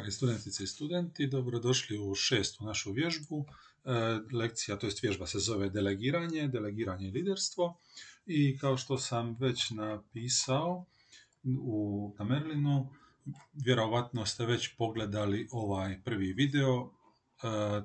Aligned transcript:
Dragi 0.00 0.12
studentice 0.12 0.64
i 0.64 0.66
studenti, 0.66 1.26
dobrodošli 1.26 1.98
u 1.98 2.14
šestu 2.14 2.64
našu 2.64 2.92
vježbu. 2.92 3.44
E, 3.84 3.90
lekcija, 4.32 4.78
to 4.78 4.86
jest 4.86 5.02
vježba 5.02 5.26
se 5.26 5.38
zove 5.38 5.70
delegiranje, 5.70 6.48
delegiranje 6.48 7.08
i 7.08 7.10
liderstvo. 7.10 7.80
I 8.26 8.58
kao 8.58 8.76
što 8.76 8.98
sam 8.98 9.36
već 9.40 9.70
napisao 9.70 10.86
u, 11.44 12.14
na 12.18 12.24
Merlinu, 12.24 12.88
vjerovatno 13.52 14.26
ste 14.26 14.46
već 14.46 14.76
pogledali 14.76 15.48
ovaj 15.52 16.00
prvi 16.04 16.32
video, 16.32 16.82
e, 16.82 16.90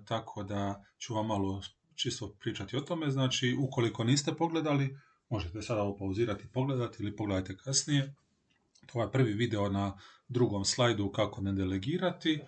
tako 0.05 0.43
da 0.43 0.83
ću 0.99 1.15
vam 1.15 1.27
malo 1.27 1.61
čisto 1.95 2.35
pričati 2.39 2.77
o 2.77 2.81
tome. 2.81 3.11
Znači, 3.11 3.57
ukoliko 3.59 4.03
niste 4.03 4.33
pogledali, 4.33 4.97
možete 5.29 5.61
sada 5.61 5.81
ovo 5.81 5.97
pauzirati 5.97 6.43
i 6.43 6.51
pogledati 6.53 7.03
ili 7.03 7.15
pogledajte 7.15 7.57
kasnije. 7.57 8.15
To 8.85 9.11
prvi 9.11 9.33
video 9.33 9.69
na 9.69 9.97
drugom 10.27 10.65
slajdu 10.65 11.11
kako 11.11 11.41
ne 11.41 11.53
delegirati. 11.53 12.33
E, 12.33 12.41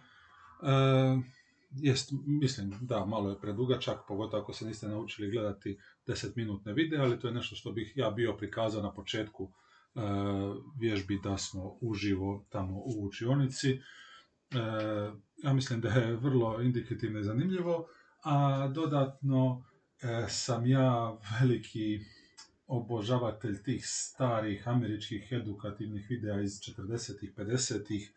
jest, 1.72 2.14
mislim, 2.26 2.74
da, 2.82 3.06
malo 3.06 3.30
je 3.30 3.42
predugačak, 3.42 4.00
pogotovo 4.08 4.44
ako 4.44 4.54
se 4.54 4.66
niste 4.66 4.88
naučili 4.88 5.32
gledati 5.32 5.78
10 6.08 6.32
minutne 6.36 6.74
videe, 6.74 7.00
ali 7.00 7.20
to 7.20 7.28
je 7.28 7.34
nešto 7.34 7.56
što 7.56 7.72
bih 7.72 7.94
ja 7.96 8.12
bio 8.12 8.38
prikazao 8.38 8.82
na 8.82 8.94
početku 8.94 9.52
e, 9.96 10.00
vježbi 10.80 11.20
da 11.24 11.38
smo 11.38 11.78
uživo 11.82 12.46
tamo 12.50 12.78
u 12.78 13.06
učionici. 13.06 13.72
E, 13.72 13.80
ja 15.44 15.54
mislim 15.54 15.82
da 15.82 15.90
je 15.90 16.16
vrlo 16.16 16.62
indikativno 16.62 17.20
i 17.20 17.24
zanimljivo, 17.24 17.88
a 18.24 18.68
dodatno 18.68 19.66
e, 20.02 20.26
sam 20.30 20.66
ja 20.66 21.18
veliki 21.40 22.00
obožavatelj 22.68 23.64
tih 23.64 23.88
starih 23.88 24.68
američkih 24.68 25.32
edukativnih 25.32 26.10
videa 26.10 26.42
iz 26.42 26.60
40-ih, 26.60 27.34
50-ih, 27.38 28.12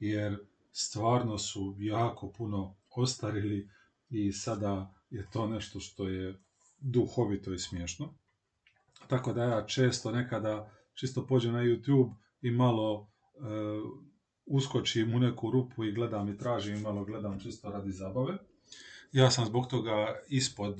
jer 0.00 0.38
stvarno 0.72 1.38
su 1.38 1.76
jako 1.78 2.32
puno 2.32 2.74
ostarili 2.90 3.68
i 4.10 4.32
sada 4.32 4.94
je 5.10 5.26
to 5.32 5.46
nešto 5.46 5.80
što 5.80 6.08
je 6.08 6.38
duhovito 6.80 7.52
i 7.52 7.58
smiješno. 7.58 8.14
Tako 9.08 9.32
da 9.32 9.44
ja 9.44 9.66
često 9.66 10.10
nekada 10.10 10.70
čisto 10.94 11.26
pođem 11.26 11.52
na 11.52 11.62
YouTube 11.62 12.14
i 12.42 12.50
malo 12.50 13.10
e, 13.34 13.38
uskočim 14.46 15.14
u 15.14 15.18
neku 15.18 15.50
rupu 15.50 15.84
i 15.84 15.92
gledam 15.92 16.28
i 16.28 16.38
tražim 16.38 16.76
i 16.76 16.80
malo 16.80 17.04
gledam 17.04 17.40
čisto 17.40 17.70
radi 17.70 17.92
zabave. 17.92 18.38
Ja 19.12 19.30
sam 19.30 19.46
zbog 19.46 19.66
toga 19.66 20.20
ispod 20.28 20.78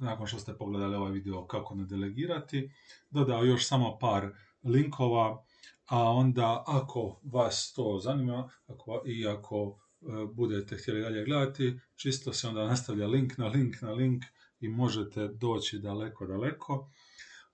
nakon 0.00 0.26
što 0.26 0.38
ste 0.38 0.56
pogledali 0.58 0.96
ovaj 0.96 1.12
video 1.12 1.46
kako 1.46 1.74
ne 1.74 1.84
delegirati, 1.84 2.70
dodao 3.10 3.44
još 3.44 3.66
samo 3.66 3.98
par 3.98 4.30
linkova, 4.64 5.44
a 5.86 6.10
onda 6.10 6.64
ako 6.66 7.20
vas 7.22 7.72
to 7.72 8.00
zanima 8.02 8.50
ako, 8.66 9.02
i 9.06 9.26
ako 9.26 9.78
e, 10.00 10.06
budete 10.32 10.76
htjeli 10.76 11.00
dalje 11.00 11.24
gledati, 11.24 11.78
čisto 11.96 12.32
se 12.32 12.48
onda 12.48 12.66
nastavlja 12.66 13.06
link 13.06 13.38
na 13.38 13.46
link 13.46 13.82
na 13.82 13.92
link 13.92 14.24
i 14.60 14.68
možete 14.68 15.28
doći 15.28 15.78
daleko, 15.78 16.26
daleko. 16.26 16.90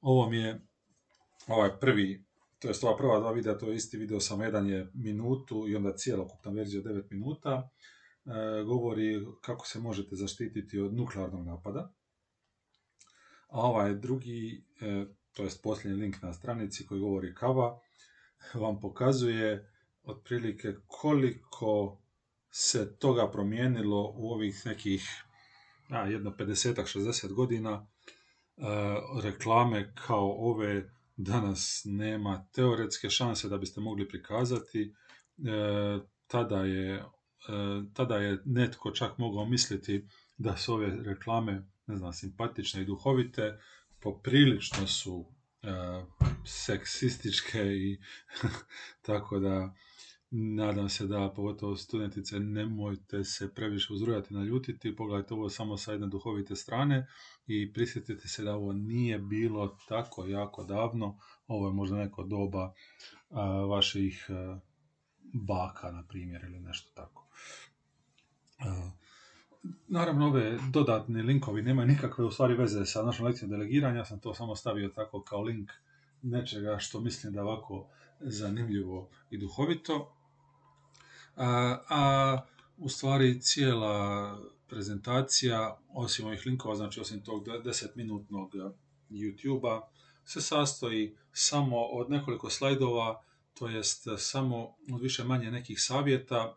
Ovo 0.01 0.31
mi 0.31 0.37
je 0.37 0.67
ovaj 1.47 1.81
prvi, 1.81 2.25
to 2.59 2.69
je 2.69 2.75
ova 2.83 2.97
prva 2.97 3.21
dva 3.21 3.33
videa, 3.33 3.59
to 3.59 3.69
je 3.69 3.77
isti 3.77 3.97
video, 3.97 4.21
samo 4.21 4.45
jedan 4.45 4.67
je 4.67 4.91
minutu 4.95 5.69
i 5.69 5.77
onda 5.77 5.97
cijelokupna 5.97 6.53
verzija 6.53 6.83
9 6.83 7.03
minuta. 7.11 7.71
E, 8.25 8.63
govori 8.65 9.27
kako 9.41 9.67
se 9.67 9.79
možete 9.79 10.17
zaštititi 10.17 10.79
od 10.79 10.95
nuklearnog 10.95 11.47
napada 11.47 11.93
a 13.49 13.61
ovaj 13.61 13.95
drugi, 13.95 14.65
e, 14.81 15.07
to 15.33 15.43
jest 15.43 15.63
posljednji 15.63 16.01
link 16.01 16.23
na 16.23 16.33
stranici 16.33 16.87
koji 16.87 17.01
govori 17.01 17.35
kava, 17.35 17.81
vam 18.55 18.81
pokazuje 18.81 19.73
otprilike 20.03 20.75
koliko 20.87 22.03
se 22.51 22.99
toga 22.99 23.31
promijenilo 23.31 24.13
u 24.17 24.31
ovih 24.31 24.67
nekih 24.67 25.03
a, 25.89 26.07
jedno 26.07 26.31
50-60 26.31 27.33
godina 27.33 27.87
e, 28.57 28.63
reklame 29.23 29.93
kao 30.07 30.35
ove 30.39 30.91
danas 31.17 31.83
nema 31.85 32.47
teoretske 32.53 33.11
šanse 33.11 33.49
da 33.49 33.59
biste 33.59 33.81
mogli 33.81 34.09
prikazati. 34.09 34.95
E, 35.39 35.99
tada, 36.27 36.61
je, 36.61 37.05
tada 37.93 38.17
je 38.17 38.43
netko 38.45 38.91
čak 38.91 39.19
mogao 39.19 39.45
misliti 39.45 40.07
da 40.39 40.57
su 40.57 40.75
ove 40.75 40.97
reklame 41.03 41.63
ne 41.87 41.97
znam, 41.97 42.13
simpatične 42.13 42.83
i 42.83 42.85
duhovite, 42.85 43.59
poprilično 44.01 44.87
su 44.87 45.27
e, 45.63 45.69
seksističke 46.45 47.63
i 47.63 47.99
tako 49.07 49.39
da 49.39 49.75
nadam 50.31 50.89
se 50.89 51.07
da 51.07 51.33
pogotovo 51.37 51.77
studentice 51.77 52.41
nemojte 52.41 53.25
se 53.25 53.55
previše 53.55 53.93
uzrujati 53.93 54.35
naljutiti, 54.35 54.97
pogledajte 54.97 55.35
ovo 55.35 55.49
samo 55.49 55.77
sa 55.77 55.93
jedne 55.93 56.07
duhovite 56.07 56.57
strane 56.57 57.07
i 57.47 57.73
prisjetite 57.73 58.29
se 58.29 58.45
da 58.45 58.55
ovo 58.55 58.73
nije 58.73 59.19
bilo 59.19 59.79
tako 59.89 60.27
jako 60.27 60.65
davno, 60.65 61.19
ovo 61.47 61.69
je 61.69 61.75
možda 61.75 61.97
neko 61.97 62.25
doba 62.25 62.73
vaših 63.69 64.27
e, 64.29 64.61
baka, 65.33 65.91
na 65.91 66.05
primjer, 66.09 66.45
ili 66.45 66.61
nešto 66.61 66.91
tako. 66.95 67.29
E, 68.59 69.06
Naravno, 69.89 70.27
ove 70.27 70.59
dodatni 70.71 71.23
linkovi 71.23 71.63
nemaju 71.63 71.89
nikakve 71.89 72.25
u 72.25 72.31
stvari 72.31 72.55
veze 72.55 72.87
sa 72.87 73.03
našom 73.03 73.27
lekcijom 73.27 73.51
delegiranja, 73.51 73.99
ja 73.99 74.05
sam 74.05 74.21
to 74.21 74.35
samo 74.35 74.57
stavio 74.57 74.89
tako 74.89 75.23
kao 75.23 75.43
link 75.43 75.71
nečega 76.23 76.79
što 76.79 77.01
mislim 77.01 77.33
da 77.33 77.41
je 77.41 77.45
ovako 77.45 77.89
zanimljivo 78.21 79.09
i 79.31 79.39
duhovito. 79.39 80.13
A, 81.37 81.79
a 81.89 82.39
u 82.77 82.89
stvari 82.89 83.41
cijela 83.41 84.39
prezentacija, 84.69 85.79
osim 85.89 86.27
ovih 86.27 86.47
linkova, 86.47 86.75
znači 86.75 87.01
osim 87.01 87.25
tog 87.25 87.47
10-minutnog 87.47 88.73
YouTube-a, 89.11 89.89
se 90.25 90.41
sastoji 90.41 91.17
samo 91.33 91.77
od 91.81 92.11
nekoliko 92.11 92.51
slajdova, 92.51 93.23
to 93.55 93.69
jest 93.69 94.09
samo 94.19 94.77
od 94.93 95.03
više 95.03 95.25
manje 95.25 95.51
nekih 95.51 95.83
savjeta 95.83 96.57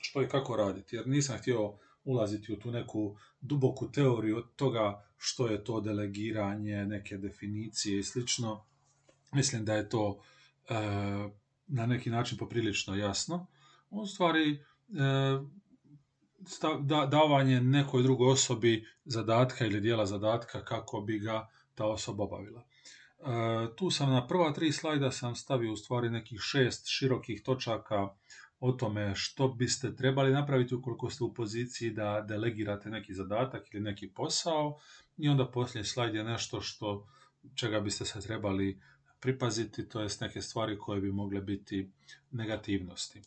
što 0.00 0.22
i 0.22 0.28
kako 0.28 0.56
raditi, 0.56 0.96
jer 0.96 1.06
nisam 1.06 1.38
htio 1.38 1.72
ulaziti 2.04 2.52
u 2.52 2.58
tu 2.58 2.70
neku 2.70 3.16
duboku 3.40 3.92
teoriju 3.92 4.36
od 4.36 4.54
toga 4.56 5.04
što 5.16 5.46
je 5.46 5.64
to 5.64 5.80
delegiranje, 5.80 6.86
neke 6.86 7.16
definicije 7.16 7.98
i 7.98 8.02
slično. 8.02 8.64
Mislim 9.32 9.64
da 9.64 9.74
je 9.74 9.88
to 9.88 10.20
e, 10.68 10.74
na 11.66 11.86
neki 11.86 12.10
način 12.10 12.38
poprilično 12.38 12.96
jasno. 12.96 13.46
U 13.90 14.06
stvari, 14.06 14.52
e, 14.52 14.58
da, 16.80 17.06
davanje 17.06 17.60
nekoj 17.60 18.02
drugoj 18.02 18.32
osobi 18.32 18.86
zadatka 19.04 19.66
ili 19.66 19.80
dijela 19.80 20.06
zadatka 20.06 20.64
kako 20.64 21.00
bi 21.00 21.18
ga 21.18 21.48
ta 21.74 21.86
osoba 21.86 22.24
obavila. 22.24 22.62
E, 22.62 23.76
tu 23.76 23.90
sam 23.90 24.10
na 24.10 24.26
prva 24.26 24.52
tri 24.52 24.72
slajda 24.72 25.10
sam 25.10 25.34
stavio 25.34 25.72
u 25.72 25.76
stvari 25.76 26.10
nekih 26.10 26.40
šest 26.40 26.86
širokih 26.86 27.42
točaka 27.42 28.08
o 28.60 28.72
tome 28.72 29.12
što 29.14 29.48
biste 29.48 29.96
trebali 29.96 30.32
napraviti 30.32 30.74
ukoliko 30.74 31.10
ste 31.10 31.24
u 31.24 31.34
poziciji 31.34 31.90
da 31.90 32.24
delegirate 32.28 32.90
neki 32.90 33.14
zadatak 33.14 33.74
ili 33.74 33.82
neki 33.82 34.08
posao 34.08 34.78
i 35.16 35.28
onda 35.28 35.50
poslije 35.50 35.84
slajd 35.84 36.14
je 36.14 36.24
nešto 36.24 36.60
što 36.60 37.06
čega 37.54 37.80
biste 37.80 38.04
se 38.04 38.20
trebali 38.20 38.80
pripaziti, 39.20 39.88
to 39.88 40.00
jest 40.00 40.20
neke 40.20 40.42
stvari 40.42 40.78
koje 40.78 41.00
bi 41.00 41.12
mogle 41.12 41.40
biti 41.40 41.90
negativnosti. 42.30 43.22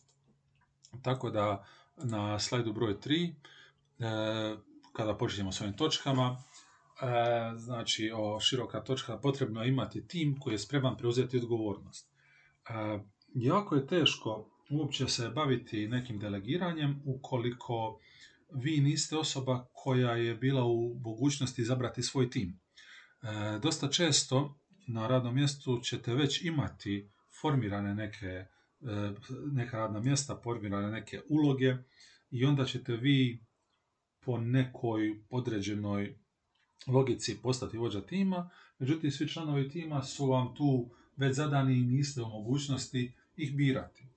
Tako 1.02 1.30
da 1.30 1.66
na 1.96 2.38
slajdu 2.38 2.72
broj 2.72 2.94
3, 3.00 3.28
e, 3.28 4.56
kada 4.92 5.16
počinjemo 5.16 5.52
s 5.52 5.60
ovim 5.60 5.76
točkama, 5.76 6.36
e, 6.36 7.56
znači 7.56 8.12
o 8.14 8.40
široka 8.40 8.80
točka, 8.80 9.18
potrebno 9.18 9.62
je 9.62 9.68
imati 9.68 10.06
tim 10.06 10.40
koji 10.40 10.54
je 10.54 10.58
spreman 10.58 10.96
preuzeti 10.96 11.38
odgovornost. 11.38 12.08
E, 12.68 12.98
jako 13.34 13.76
je 13.76 13.86
teško 13.86 14.57
uopće 14.70 15.06
se 15.06 15.28
baviti 15.28 15.88
nekim 15.88 16.18
delegiranjem 16.18 17.02
ukoliko 17.04 18.00
vi 18.50 18.80
niste 18.80 19.16
osoba 19.16 19.66
koja 19.72 20.10
je 20.10 20.34
bila 20.34 20.64
u 20.64 20.94
mogućnosti 20.94 21.62
izabrati 21.62 22.02
svoj 22.02 22.30
tim. 22.30 22.60
E, 23.22 23.58
dosta 23.62 23.88
često 23.88 24.60
na 24.86 25.06
radnom 25.06 25.34
mjestu 25.34 25.80
ćete 25.84 26.14
već 26.14 26.44
imati 26.44 27.10
formirane 27.40 27.94
neke, 27.94 28.26
e, 28.26 28.46
neka 29.52 29.78
radna 29.78 30.00
mjesta, 30.00 30.40
formirane 30.42 30.90
neke 30.90 31.20
uloge 31.28 31.76
i 32.30 32.44
onda 32.44 32.64
ćete 32.64 32.96
vi 32.96 33.44
po 34.20 34.38
nekoj 34.38 35.22
određenoj 35.30 36.18
logici 36.86 37.38
postati 37.42 37.78
vođa 37.78 38.00
tima, 38.00 38.50
međutim 38.78 39.10
svi 39.10 39.28
članovi 39.28 39.68
tima 39.68 40.02
su 40.02 40.26
vam 40.26 40.54
tu 40.54 40.90
već 41.16 41.36
zadani 41.36 41.74
i 41.74 41.86
niste 41.86 42.22
u 42.22 42.28
mogućnosti 42.28 43.12
ih 43.36 43.56
birati. 43.56 44.08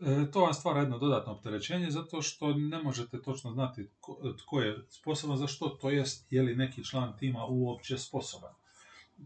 E, 0.00 0.30
to 0.32 0.40
vam 0.40 0.54
stvara 0.54 0.80
jedno 0.80 0.98
dodatno 0.98 1.32
opterećenje 1.32 1.90
zato 1.90 2.22
što 2.22 2.54
ne 2.54 2.82
možete 2.82 3.22
točno 3.22 3.52
znati 3.52 3.90
tko 4.42 4.60
je 4.60 4.86
sposoban 4.88 5.36
za 5.36 5.46
što, 5.46 5.68
to 5.68 5.90
jest 5.90 6.32
je 6.32 6.42
li 6.42 6.56
neki 6.56 6.84
član 6.84 7.16
tima 7.18 7.46
uopće 7.48 7.98
sposoban. 7.98 8.52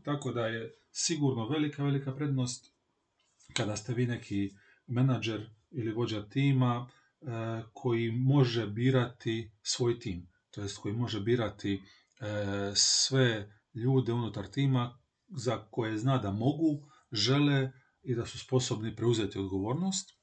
Tako 0.05 0.33
da 0.33 0.47
je 0.47 0.75
sigurno 0.91 1.49
velika, 1.49 1.85
velika 1.85 2.15
prednost 2.15 2.73
kada 3.53 3.77
ste 3.77 3.95
vi 3.95 4.07
neki 4.07 4.55
menadžer 4.87 5.51
ili 5.71 5.93
vođa 5.93 6.29
tima, 6.29 6.89
koji 7.73 8.11
može 8.11 8.67
birati 8.67 9.51
svoj 9.63 9.99
tim, 10.01 10.29
to 10.51 10.63
jest 10.63 10.79
koji 10.79 10.95
može 10.95 11.21
birati 11.21 11.83
sve 12.75 13.53
ljude 13.75 14.13
unutar 14.13 14.47
tima 14.47 14.99
za 15.29 15.65
koje 15.71 15.99
zna 15.99 16.19
da 16.19 16.31
mogu, 16.31 16.87
žele 17.13 17.73
i 18.03 18.15
da 18.15 18.27
su 18.27 18.39
sposobni 18.39 18.97
preuzeti 18.97 19.39
odgovornost. 19.39 20.18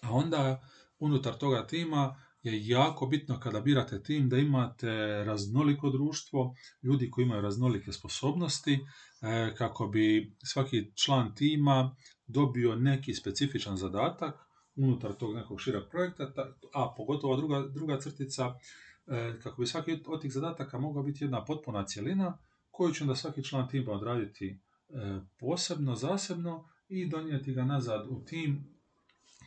A 0.00 0.12
onda 0.12 0.62
unutar 0.98 1.34
toga 1.38 1.66
tima 1.66 2.16
je 2.42 2.66
jako 2.66 3.06
bitno 3.06 3.40
kada 3.40 3.60
birate 3.60 4.02
tim 4.02 4.28
da 4.28 4.38
imate 4.38 5.24
raznoliko 5.24 5.90
društvo, 5.90 6.54
ljudi 6.82 7.10
koji 7.10 7.24
imaju 7.24 7.42
raznolike 7.42 7.92
sposobnosti, 7.92 8.78
e, 9.22 9.54
kako 9.54 9.86
bi 9.86 10.36
svaki 10.44 10.96
član 10.96 11.34
tima 11.34 11.96
dobio 12.26 12.76
neki 12.76 13.14
specifičan 13.14 13.76
zadatak 13.76 14.34
unutar 14.76 15.12
tog 15.12 15.34
nekog 15.34 15.60
šireg 15.60 15.82
projekta, 15.90 16.32
a 16.74 16.94
pogotovo 16.96 17.36
druga, 17.36 17.68
druga 17.74 18.00
crtica, 18.00 18.54
e, 19.06 19.40
kako 19.42 19.60
bi 19.60 19.66
svaki 19.66 19.98
od 20.06 20.22
tih 20.22 20.32
zadataka 20.32 20.78
mogao 20.78 21.02
biti 21.02 21.24
jedna 21.24 21.44
potpuna 21.44 21.84
cjelina 21.84 22.38
koju 22.70 22.94
će 22.94 23.04
onda 23.04 23.14
svaki 23.14 23.44
član 23.44 23.68
tima 23.68 23.92
odraditi 23.92 24.46
e, 24.48 25.20
posebno, 25.38 25.94
zasebno 25.94 26.68
i 26.88 27.08
donijeti 27.08 27.52
ga 27.52 27.64
nazad 27.64 28.06
u 28.08 28.24
tim 28.24 28.79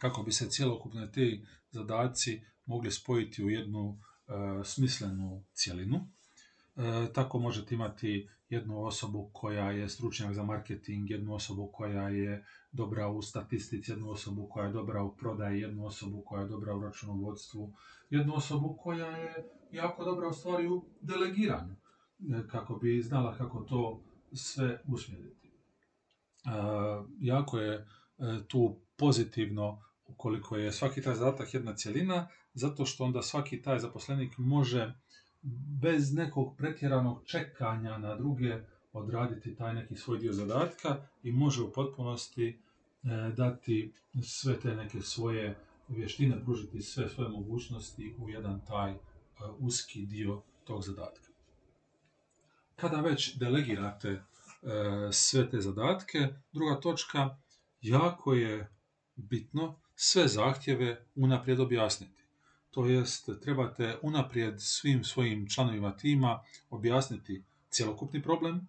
kako 0.04 0.24
bi 0.24 0.32
se 0.32 0.50
cjelokupne 0.50 1.12
ti 1.12 1.46
zadaci 1.72 2.42
mogli 2.66 2.92
spojiti 2.92 3.44
u 3.44 3.50
jednu 3.50 3.98
e, 3.98 4.64
smislenu 4.64 5.44
cjelinu. 5.54 5.98
E, 6.76 7.14
tako 7.14 7.40
možete 7.40 7.76
imati 7.76 8.30
jednu 8.50 8.84
osobu 8.84 9.30
koja 9.34 9.72
je 9.72 9.90
stručnjak 9.90 10.34
za 10.34 10.44
marketing, 10.44 11.10
jednu 11.10 11.34
osobu 11.34 11.72
koja 11.74 12.10
je 12.10 12.46
dobra 12.72 13.08
u 13.10 13.22
statistici, 13.22 13.92
jednu 13.92 14.10
osobu 14.10 14.50
koja 14.50 14.66
je 14.66 14.74
dobra 14.74 15.04
u 15.04 15.16
prodaji, 15.16 15.62
jednu 15.62 15.86
osobu 15.86 16.24
koja 16.26 16.42
je 16.42 16.50
dobra 16.50 16.76
u 16.76 16.82
računovodstvu, 16.82 17.74
jednu 18.10 18.36
osobu 18.36 18.78
koja 18.80 19.08
je 19.18 19.52
jako 19.72 20.04
dobra 20.04 20.28
u 20.28 20.34
stvari 20.34 20.68
u 20.68 20.86
delegiranju, 21.02 21.74
e, 21.74 22.48
kako 22.48 22.76
bi 22.76 23.02
znala 23.02 23.38
kako 23.38 23.60
to 23.60 24.04
sve 24.34 24.82
usmjeriti. 24.88 25.54
Jako 27.20 27.58
je 27.58 27.88
tu 28.48 28.80
pozitivno 28.98 29.82
ukoliko 30.14 30.58
je 30.58 30.72
svaki 30.72 31.02
taj 31.02 31.16
zadatak 31.16 31.54
jedna 31.54 31.76
cjelina, 31.76 32.28
zato 32.54 32.86
što 32.86 33.04
onda 33.04 33.22
svaki 33.22 33.62
taj 33.62 33.80
zaposlenik 33.80 34.38
može 34.38 34.94
bez 35.82 36.14
nekog 36.14 36.58
pretjeranog 36.58 37.22
čekanja 37.26 37.98
na 37.98 38.16
druge 38.16 38.60
odraditi 38.94 39.56
taj 39.56 39.74
neki 39.74 39.96
svoj 39.96 40.20
dio 40.20 40.34
zadatka 40.34 41.08
i 41.24 41.32
može 41.32 41.62
u 41.62 41.72
potpunosti 41.72 42.48
e, 42.48 42.58
dati 43.38 43.94
sve 44.24 44.60
te 44.60 44.76
neke 44.76 45.02
svoje 45.02 45.56
vještine, 45.88 46.44
pružiti 46.44 46.82
sve 46.82 47.10
svoje 47.10 47.30
mogućnosti 47.30 48.16
u 48.20 48.30
jedan 48.30 48.66
taj 48.66 48.92
e, 48.92 48.98
uski 49.60 50.06
dio 50.06 50.42
tog 50.64 50.84
zadatka. 50.84 51.28
Kada 52.76 53.02
već 53.02 53.38
delegirate 53.38 54.10
e, 54.10 54.22
sve 55.12 55.50
te 55.50 55.62
zadatke, 55.62 56.28
druga 56.54 56.80
točka, 56.80 57.38
jako 57.82 58.34
je 58.34 58.70
bitno 59.16 59.80
sve 60.06 60.28
zahtjeve 60.28 61.06
unaprijed 61.16 61.60
objasniti. 61.60 62.24
To 62.72 62.86
jest, 62.86 63.30
trebate 63.42 63.98
unaprijed 64.02 64.56
svim 64.58 65.04
svojim 65.04 65.50
članovima 65.50 65.98
tima 65.98 66.44
objasniti 66.70 67.44
cjelokupni 67.70 68.24
problem, 68.24 68.68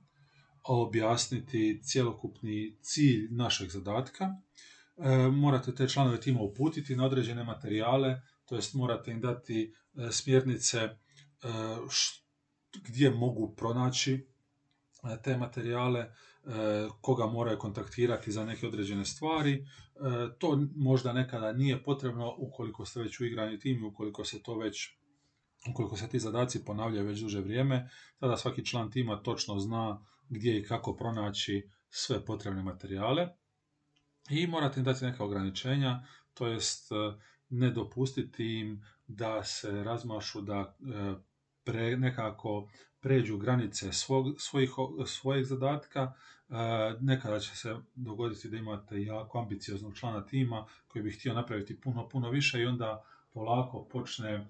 objasniti 0.65 1.81
cjelokupni 1.85 2.77
cilj 2.81 3.29
našeg 3.31 3.71
zadatka. 3.71 4.25
E, 4.25 5.29
morate 5.29 5.75
te 5.75 5.89
članove 5.89 6.21
tima 6.21 6.41
uputiti 6.41 6.97
na 6.97 7.05
određene 7.05 7.45
materijale, 7.45 8.21
to 8.45 8.55
jest 8.55 8.75
morate 8.75 9.11
im 9.11 9.21
dati 9.21 9.75
e, 9.97 10.13
smjernice 10.13 10.79
e, 10.79 10.97
gdje 12.89 13.11
mogu 13.11 13.55
pronaći 13.57 14.27
te 15.23 15.37
materijale, 15.37 16.15
koga 17.00 17.26
moraju 17.26 17.58
kontaktirati 17.58 18.32
za 18.32 18.44
neke 18.44 18.67
određene 18.67 19.05
stvari. 19.05 19.52
E, 19.52 19.67
to 20.38 20.67
možda 20.76 21.12
nekada 21.12 21.52
nije 21.52 21.82
potrebno 21.82 22.35
ukoliko 22.38 22.85
ste 22.85 23.00
već 23.00 23.20
u 23.20 23.25
igrani 23.25 23.58
tim 23.58 23.85
i 23.85 23.87
ukoliko 23.87 24.25
se 24.25 24.43
to 24.43 24.58
već 24.58 24.91
ukoliko 25.70 25.96
se 25.96 26.08
ti 26.08 26.19
zadaci 26.19 26.64
ponavljaju 26.64 27.06
već 27.06 27.20
duže 27.20 27.41
vrijeme, 27.41 27.91
tada 28.19 28.37
svaki 28.37 28.64
član 28.64 28.91
tima 28.91 29.23
točno 29.23 29.58
zna 29.58 30.05
gdje 30.29 30.58
i 30.58 30.64
kako 30.64 30.96
pronaći 30.96 31.69
sve 31.91 32.25
potrebne 32.25 32.62
materijale 32.62 33.29
i 34.31 34.47
morate 34.47 34.81
im 34.81 34.85
dati 34.85 35.05
neka 35.05 35.25
ograničenja, 35.25 36.06
to 36.35 36.47
jest 36.47 36.93
e, 36.93 36.94
ne 37.49 37.70
dopustiti 37.70 38.61
im 38.61 38.85
da 39.06 39.44
se 39.44 39.85
razmašu, 39.85 40.40
da 40.40 40.76
e, 40.81 41.14
pre, 41.64 41.96
nekako 41.96 42.69
pređu 43.05 43.38
granice 43.38 43.93
svog, 43.93 44.34
svojih, 44.38 44.70
svojeg 45.06 45.44
zadatka, 45.44 46.00
e, 46.02 46.55
nekada 47.00 47.40
će 47.40 47.56
se 47.56 47.76
dogoditi 47.94 48.49
da 48.49 48.56
imate 48.56 49.02
jako 49.02 49.38
ambicioznog 49.38 49.96
člana 49.96 50.26
tima 50.26 50.66
koji 50.88 51.02
bi 51.02 51.11
htio 51.11 51.34
napraviti 51.34 51.81
puno, 51.81 52.08
puno 52.08 52.31
više 52.31 52.61
i 52.61 52.66
onda 52.66 53.05
polako 53.32 53.84
počne 53.84 54.31
e, 54.31 54.46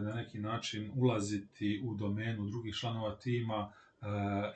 na 0.00 0.14
neki 0.14 0.38
način 0.38 0.92
ulaziti 0.94 1.82
u 1.84 1.94
domenu 1.94 2.46
drugih 2.46 2.74
članova 2.74 3.16
tima 3.16 3.72
e, 3.72 4.06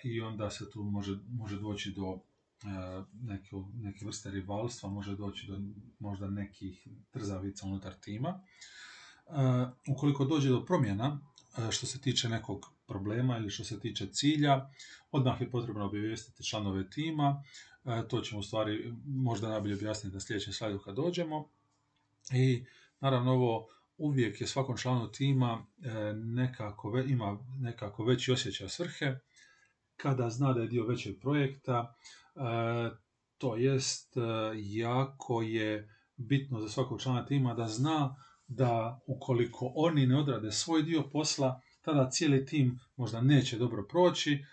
i 0.05 0.21
onda 0.21 0.51
se 0.51 0.71
tu 0.71 0.83
može, 0.83 1.19
može 1.29 1.61
doći 1.61 1.91
do 1.91 2.19
neke, 3.23 3.57
neke 3.75 4.07
vrste 4.07 4.31
rivalstva, 4.31 4.91
može 4.91 5.17
doći 5.17 5.47
do 5.47 5.59
možda 5.99 6.31
nekih 6.31 6.89
trzavica 7.11 7.67
unutar 7.67 7.95
tima. 7.95 8.41
Ukoliko 9.89 10.25
dođe 10.25 10.49
do 10.49 10.65
promjena 10.65 11.21
što 11.71 11.87
se 11.87 12.01
tiče 12.01 12.29
nekog 12.29 12.75
problema 12.87 13.39
ili 13.39 13.51
što 13.51 13.65
se 13.65 13.81
tiče 13.81 14.07
cilja, 14.07 14.71
odmah 15.11 15.41
je 15.41 15.51
potrebno 15.51 15.85
obavijestiti 15.85 16.45
članove 16.45 16.91
tima, 16.91 17.43
e, 17.85 18.09
to 18.09 18.21
ćemo 18.21 18.41
u 18.41 18.43
stvari 18.43 18.93
možda 19.07 19.49
najbolje 19.49 19.75
objasniti 19.75 20.15
na 20.15 20.21
sljedećem 20.21 20.53
slajdu 20.53 20.79
kad 20.79 20.97
dođemo. 20.97 21.49
I 22.33 22.65
naravno 23.01 23.33
ovo 23.33 23.69
uvijek 23.99 24.41
je 24.41 24.47
svakom 24.47 24.77
članu 24.77 25.13
tima 25.13 25.67
e, 25.83 25.91
nekako, 26.13 26.99
ima 26.99 27.39
nekako 27.61 28.05
veći 28.05 28.33
osjećaj 28.33 28.69
svrhe, 28.69 29.19
kada 29.97 30.31
zna 30.31 30.53
da 30.53 30.61
je 30.61 30.69
dio 30.69 30.87
većeg 30.87 31.21
projekta, 31.21 31.95
e, 32.35 32.41
to 33.39 33.57
jest 33.57 34.15
jako 34.55 35.43
je 35.43 35.95
bitno 36.17 36.61
za 36.61 36.69
svakog 36.69 37.03
člana 37.03 37.27
tima 37.27 37.55
da 37.55 37.69
zna 37.69 38.17
da 38.57 39.01
ukoliko 39.07 39.73
oni 39.75 40.07
ne 40.07 40.19
odrade 40.19 40.53
svoj 40.53 40.83
dio 40.83 41.03
posla, 41.13 41.61
tada 41.83 42.11
cijeli 42.11 42.47
tim 42.47 42.81
možda 42.97 43.21
neće 43.21 43.59
dobro 43.59 43.87
proći, 43.91 44.45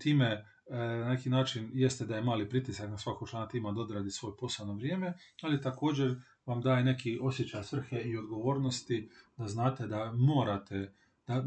time 0.00 0.26
e, 0.26 0.76
na 0.76 1.08
neki 1.08 1.30
način 1.30 1.70
jeste 1.74 2.06
da 2.06 2.16
je 2.16 2.22
mali 2.22 2.48
pritisak 2.48 2.90
na 2.90 2.98
svakog 2.98 3.28
člana 3.30 3.48
tima 3.48 3.72
da 3.72 3.80
odradi 3.80 4.10
svoj 4.10 4.32
posao 4.36 4.66
na 4.66 4.72
vrijeme, 4.72 5.14
ali 5.42 5.62
također 5.62 6.16
vam 6.46 6.60
daje 6.60 6.84
neki 6.84 7.18
osjećaj 7.22 7.64
svrhe 7.64 8.00
i 8.00 8.16
odgovornosti 8.16 9.10
da 9.36 9.48
znate 9.48 9.86
da 9.86 10.12
morate, 10.12 10.92
da 11.26 11.44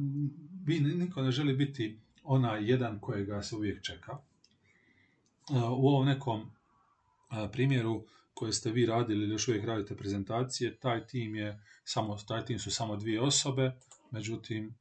vi 0.66 0.80
niko 0.80 1.22
ne 1.22 1.32
želi 1.32 1.54
biti 1.54 2.00
onaj 2.24 2.70
jedan 2.70 3.00
kojega 3.00 3.42
se 3.42 3.56
uvijek 3.56 3.82
čeka. 3.82 4.12
E, 4.12 5.54
u 5.54 5.88
ovom 5.88 6.06
nekom 6.06 6.42
e, 6.42 7.52
primjeru 7.52 8.04
koje 8.42 8.54
ste 8.54 8.72
vi 8.72 8.86
radili 8.86 9.24
ili 9.24 9.34
još 9.34 9.48
uvijek 9.48 9.66
radite 9.66 9.96
prezentacije, 9.96 10.80
taj 10.80 11.08
tim 11.08 11.36
je 11.36 11.64
samo, 11.84 12.18
taj 12.28 12.46
tim 12.46 12.60
su 12.60 12.72
samo 12.72 12.96
dvije 12.96 13.22
osobe, 13.22 13.72
međutim 14.12 14.76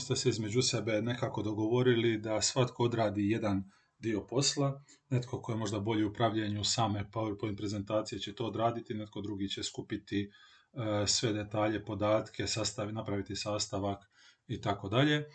ste 0.00 0.16
se 0.16 0.28
između 0.28 0.62
sebe 0.62 1.02
nekako 1.02 1.42
dogovorili 1.42 2.18
da 2.18 2.40
svatko 2.42 2.84
odradi 2.84 3.30
jedan 3.30 3.70
dio 3.98 4.26
posla, 4.26 4.82
netko 5.08 5.42
ko 5.42 5.52
je 5.52 5.58
možda 5.58 5.80
bolji 5.80 6.04
u 6.04 6.08
upravljanju 6.08 6.64
same 6.64 7.04
PowerPoint 7.12 7.56
prezentacije 7.56 8.18
će 8.18 8.34
to 8.34 8.46
odraditi, 8.46 8.94
netko 8.94 9.20
drugi 9.20 9.48
će 9.48 9.62
skupiti 9.62 10.22
e, 10.22 11.06
sve 11.06 11.32
detalje, 11.32 11.84
podatke, 11.84 12.46
sastavi, 12.46 12.92
napraviti 12.92 13.36
sastavak 13.36 13.98
i 14.46 14.60
tako 14.60 14.88
dalje. 14.88 15.16
E, 15.16 15.26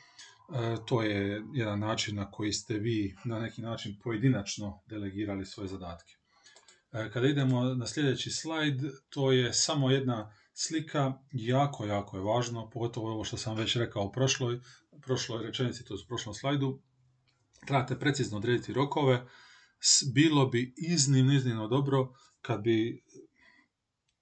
to 0.88 1.02
je 1.02 1.44
jedan 1.54 1.80
način 1.80 2.16
na 2.16 2.32
koji 2.32 2.54
ste 2.54 2.80
vi 2.80 3.16
na 3.26 3.40
neki 3.40 3.62
način 3.62 4.00
pojedinačno 4.04 4.82
delegirali 4.90 5.46
svoje 5.46 5.68
zadatke. 5.68 6.25
E, 6.96 7.10
kada 7.14 7.28
idemo 7.28 7.64
na 7.64 7.88
sljedeći 7.88 8.32
slajd, 8.32 8.82
to 9.10 9.32
je 9.32 9.54
samo 9.54 9.92
jedna 9.92 10.34
slika 10.54 11.14
jako, 11.32 11.86
jako 11.86 12.18
je 12.18 12.24
važno, 12.24 12.70
pogotovo 12.70 13.12
ovo 13.12 13.24
što 13.24 13.38
sam 13.38 13.58
već 13.58 13.76
rekao 13.76 14.04
u 14.04 14.12
prošloj, 14.12 14.60
prošloj 15.02 15.44
rečenici, 15.44 15.86
to 15.86 15.94
u 15.94 16.08
prošlom 16.08 16.36
slajdu. 16.36 16.82
Trebate 17.68 18.00
precizno 18.00 18.38
odrediti 18.38 18.74
rokove. 18.74 19.28
Bilo 20.14 20.46
bi 20.46 20.74
iznimno, 20.78 21.34
iznimno 21.34 21.68
dobro 21.68 22.14
kad 22.42 22.62
bi 22.62 23.04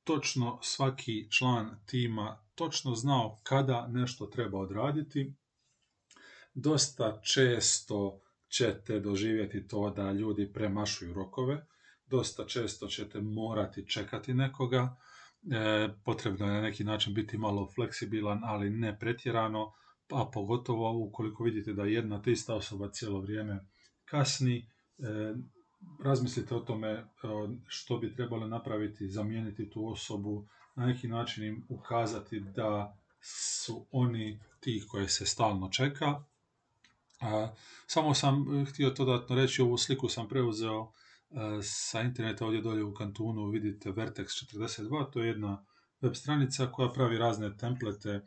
točno 0.03 0.59
svaki 0.61 1.31
član 1.31 1.79
tima 1.85 2.45
točno 2.55 2.95
znao 2.95 3.39
kada 3.43 3.87
nešto 3.87 4.25
treba 4.25 4.59
odraditi. 4.59 5.33
Dosta 6.53 7.21
često 7.21 8.21
ćete 8.47 8.99
doživjeti 8.99 9.67
to 9.67 9.89
da 9.89 10.11
ljudi 10.11 10.53
premašuju 10.53 11.13
rokove, 11.13 11.65
dosta 12.13 12.45
često 12.45 12.87
ćete 12.87 13.21
morati 13.21 13.87
čekati 13.87 14.33
nekoga, 14.33 14.95
potrebno 16.05 16.45
je 16.45 16.53
na 16.53 16.61
neki 16.61 16.83
način 16.83 17.13
biti 17.13 17.37
malo 17.37 17.69
fleksibilan, 17.75 18.41
ali 18.43 18.69
ne 18.69 18.99
pretjerano, 18.99 19.73
a 20.11 20.29
pogotovo 20.33 21.05
ukoliko 21.07 21.43
vidite 21.43 21.73
da 21.73 21.83
jedna 21.83 22.21
te 22.21 22.31
ista 22.31 22.55
osoba 22.55 22.89
cijelo 22.89 23.21
vrijeme 23.21 23.65
kasni, 24.05 24.69
razmislite 26.03 26.55
o 26.55 26.59
tome 26.59 27.05
što 27.67 27.97
bi 27.97 28.15
trebalo 28.15 28.47
napraviti, 28.47 29.09
zamijeniti 29.09 29.69
tu 29.69 29.87
osobu, 29.87 30.47
na 30.75 30.85
neki 30.85 31.07
način 31.07 31.43
im 31.43 31.65
ukazati 31.69 32.39
da 32.39 32.97
su 33.21 33.85
oni 33.91 34.39
ti 34.59 34.83
koje 34.87 35.09
se 35.09 35.25
stalno 35.25 35.69
čeka. 35.69 36.23
samo 37.87 38.13
sam 38.13 38.65
htio 38.65 38.89
dodatno 38.89 39.35
reći, 39.35 39.61
ovu 39.61 39.77
sliku 39.77 40.09
sam 40.09 40.27
preuzeo 40.27 40.91
sa 41.61 42.01
interneta 42.01 42.45
ovdje 42.45 42.61
dolje 42.61 42.83
u 42.83 42.93
kantunu 42.93 43.49
vidite 43.49 43.91
Vertex 43.91 44.25
42, 44.55 45.11
to 45.11 45.21
je 45.21 45.27
jedna 45.27 45.65
web 46.01 46.13
stranica 46.13 46.71
koja 46.71 46.91
pravi 46.91 47.17
razne 47.17 47.57
templete 47.57 48.25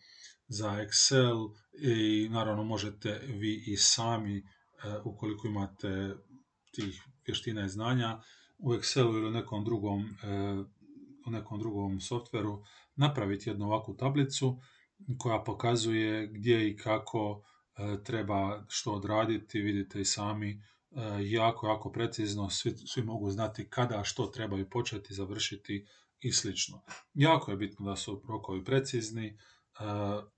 za 0.49 0.69
Excel 0.69 1.55
i 1.79 2.29
naravno 2.29 2.65
možete 2.65 3.21
vi 3.27 3.65
i 3.67 3.77
sami 3.77 4.43
ukoliko 5.05 5.49
imate 5.49 6.17
tih 6.75 7.03
vještina 7.27 7.65
i 7.65 7.69
znanja 7.69 8.21
u 8.59 8.73
Excelu 8.73 9.17
ili 9.17 9.27
u 9.27 9.31
nekom 9.31 9.65
drugom, 9.65 10.03
e, 10.03 10.53
u 11.27 11.31
nekom 11.31 11.59
drugom 11.59 12.01
softveru 12.01 12.63
napraviti 12.97 13.51
jednu 13.51 13.67
ovakvu 13.67 13.97
tablicu 13.97 14.61
koja 15.19 15.43
pokazuje 15.43 16.27
gdje 16.27 16.71
i 16.71 16.77
kako 16.77 17.43
e, 17.77 18.05
treba 18.05 18.65
što 18.69 18.93
odraditi, 18.93 19.61
vidite 19.61 20.01
i 20.01 20.05
sami 20.05 20.51
e, 20.51 20.59
jako, 21.23 21.67
jako 21.67 21.93
precizno, 21.93 22.51
svi, 22.51 22.71
svi 22.71 23.03
mogu 23.03 23.31
znati 23.31 23.69
kada 23.71 24.05
što 24.05 24.27
trebaju 24.27 24.71
početi, 24.71 25.15
završiti 25.15 25.87
i 26.21 26.33
slično. 26.33 26.83
Jako 27.15 27.51
je 27.51 27.57
bitno 27.57 27.87
da 27.87 27.97
su 27.97 28.23
rokovi 28.29 28.65
precizni, 28.65 29.39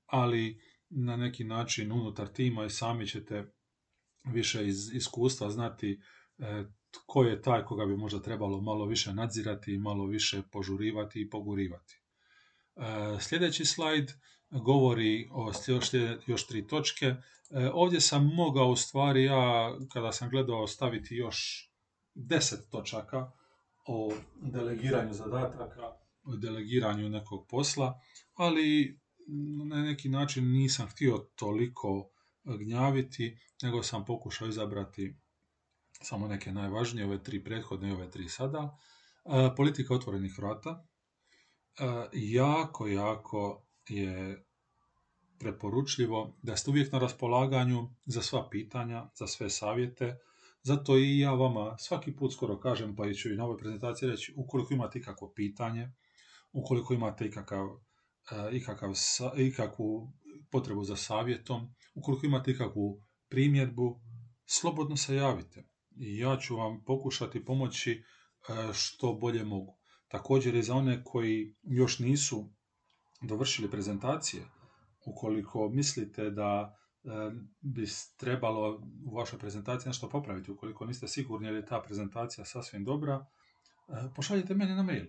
ali 0.07 0.61
na 0.89 1.17
neki 1.17 1.45
način 1.45 1.93
unutar 1.93 2.29
tima 2.29 2.65
i 2.65 2.71
sami 2.71 3.07
ćete 3.07 3.53
više 4.25 4.69
iz 4.69 4.95
iskustva 4.95 5.51
znati 5.51 6.01
tko 6.91 7.23
je 7.23 7.43
taj 7.43 7.65
koga 7.65 7.87
bi 7.87 7.97
možda 7.97 8.23
trebalo 8.23 8.61
malo 8.61 8.87
više 8.87 9.15
nadzirati 9.15 9.75
i 9.75 9.79
malo 9.79 10.07
više 10.07 10.43
požurivati 10.53 11.21
i 11.21 11.31
pogurivati. 11.31 12.01
E, 12.77 12.83
sljedeći 13.21 13.65
slajd 13.65 14.13
govori 14.51 15.29
o 15.33 15.53
još, 16.27 16.47
tri 16.47 16.67
točke. 16.67 17.07
E, 17.07 17.71
ovdje 17.73 18.01
sam 18.01 18.27
mogao 18.35 18.69
u 18.69 18.77
stvari 18.77 19.25
ja, 19.25 19.77
kada 19.93 20.13
sam 20.13 20.31
gledao, 20.31 20.67
staviti 20.67 21.15
još 21.15 21.69
deset 22.15 22.71
točaka 22.71 23.31
o 23.87 24.13
delegiranju 24.37 25.15
zadataka, 25.15 25.83
o 26.25 26.37
delegiranju 26.37 27.09
nekog 27.09 27.47
posla, 27.49 28.01
ali 28.35 28.99
na 29.69 29.83
neki 29.83 30.09
način 30.09 30.53
nisam 30.53 30.89
htio 30.89 31.19
toliko 31.35 32.11
gnjaviti, 32.45 33.39
nego 33.63 33.83
sam 33.83 34.05
pokušao 34.05 34.49
izabrati 34.49 35.17
samo 36.01 36.29
neke 36.29 36.53
najvažnije, 36.53 37.07
ove 37.07 37.23
tri 37.23 37.45
prethodne 37.45 37.89
i 37.89 37.93
ove 37.93 38.11
tri 38.11 38.29
sada. 38.29 38.79
E, 39.25 39.57
politika 39.57 39.95
otvorenih 39.95 40.39
vrata. 40.39 40.87
E, 41.79 41.85
jako, 42.13 42.87
jako 42.87 43.68
je 43.89 44.45
preporučljivo 45.39 46.37
da 46.43 46.57
ste 46.57 46.71
uvijek 46.71 46.93
na 46.93 46.99
raspolaganju 46.99 47.91
za 48.07 48.23
sva 48.23 48.49
pitanja, 48.51 49.11
za 49.15 49.27
sve 49.27 49.51
savjete. 49.51 50.19
Zato 50.63 50.97
i 50.99 51.19
ja 51.19 51.33
vama 51.33 51.79
svaki 51.79 52.17
put 52.17 52.33
skoro 52.33 52.61
kažem, 52.61 52.97
pa 52.97 53.13
ću 53.13 53.33
i 53.33 53.37
na 53.37 53.45
ovoj 53.45 53.59
prezentaciji 53.59 54.09
reći, 54.09 54.35
ukoliko 54.37 54.75
imate 54.75 54.99
ikakvo 54.99 55.33
pitanje, 55.37 55.93
ukoliko 56.53 56.95
imate 56.95 57.27
ikakav, 57.27 57.67
e, 58.31 58.57
ikakav, 58.57 58.93
ikakvu 59.37 60.13
potrebu 60.51 60.85
za 60.85 60.97
savjetom, 60.97 61.75
ukoliko 61.95 62.27
imate 62.27 62.51
ikakvu 62.51 63.03
primjedbu, 63.29 64.01
slobodno 64.47 64.97
se 64.97 65.15
javite 65.15 65.69
i 65.97 66.19
ja 66.19 66.37
ću 66.37 66.57
vam 66.57 66.85
pokušati 66.85 67.45
pomoći 67.45 67.93
e, 67.93 68.03
što 68.73 69.13
bolje 69.13 69.45
mogu. 69.45 69.79
Također 70.09 70.55
i 70.55 70.63
za 70.63 70.75
one 70.75 71.05
koji 71.05 71.55
još 71.63 71.99
nisu 71.99 72.51
dovršili 73.21 73.71
prezentacije, 73.71 74.43
ukoliko 75.07 75.69
mislite 75.69 76.31
da 76.31 76.77
e, 77.05 77.09
bi 77.61 77.87
trebalo 78.17 78.83
u 79.07 79.17
vašoj 79.17 79.39
prezentaciji 79.39 79.89
nešto 79.89 80.09
popraviti, 80.09 80.51
ukoliko 80.51 80.87
niste 80.87 81.09
sigurni 81.09 81.49
je 81.49 81.53
li 81.53 81.67
ta 81.67 81.83
prezentacija 81.83 82.45
sasvim 82.45 82.85
dobra, 82.85 83.27
e, 83.89 83.93
pošaljite 84.17 84.55
meni 84.55 84.75
na 84.75 84.83
mail. 84.83 85.07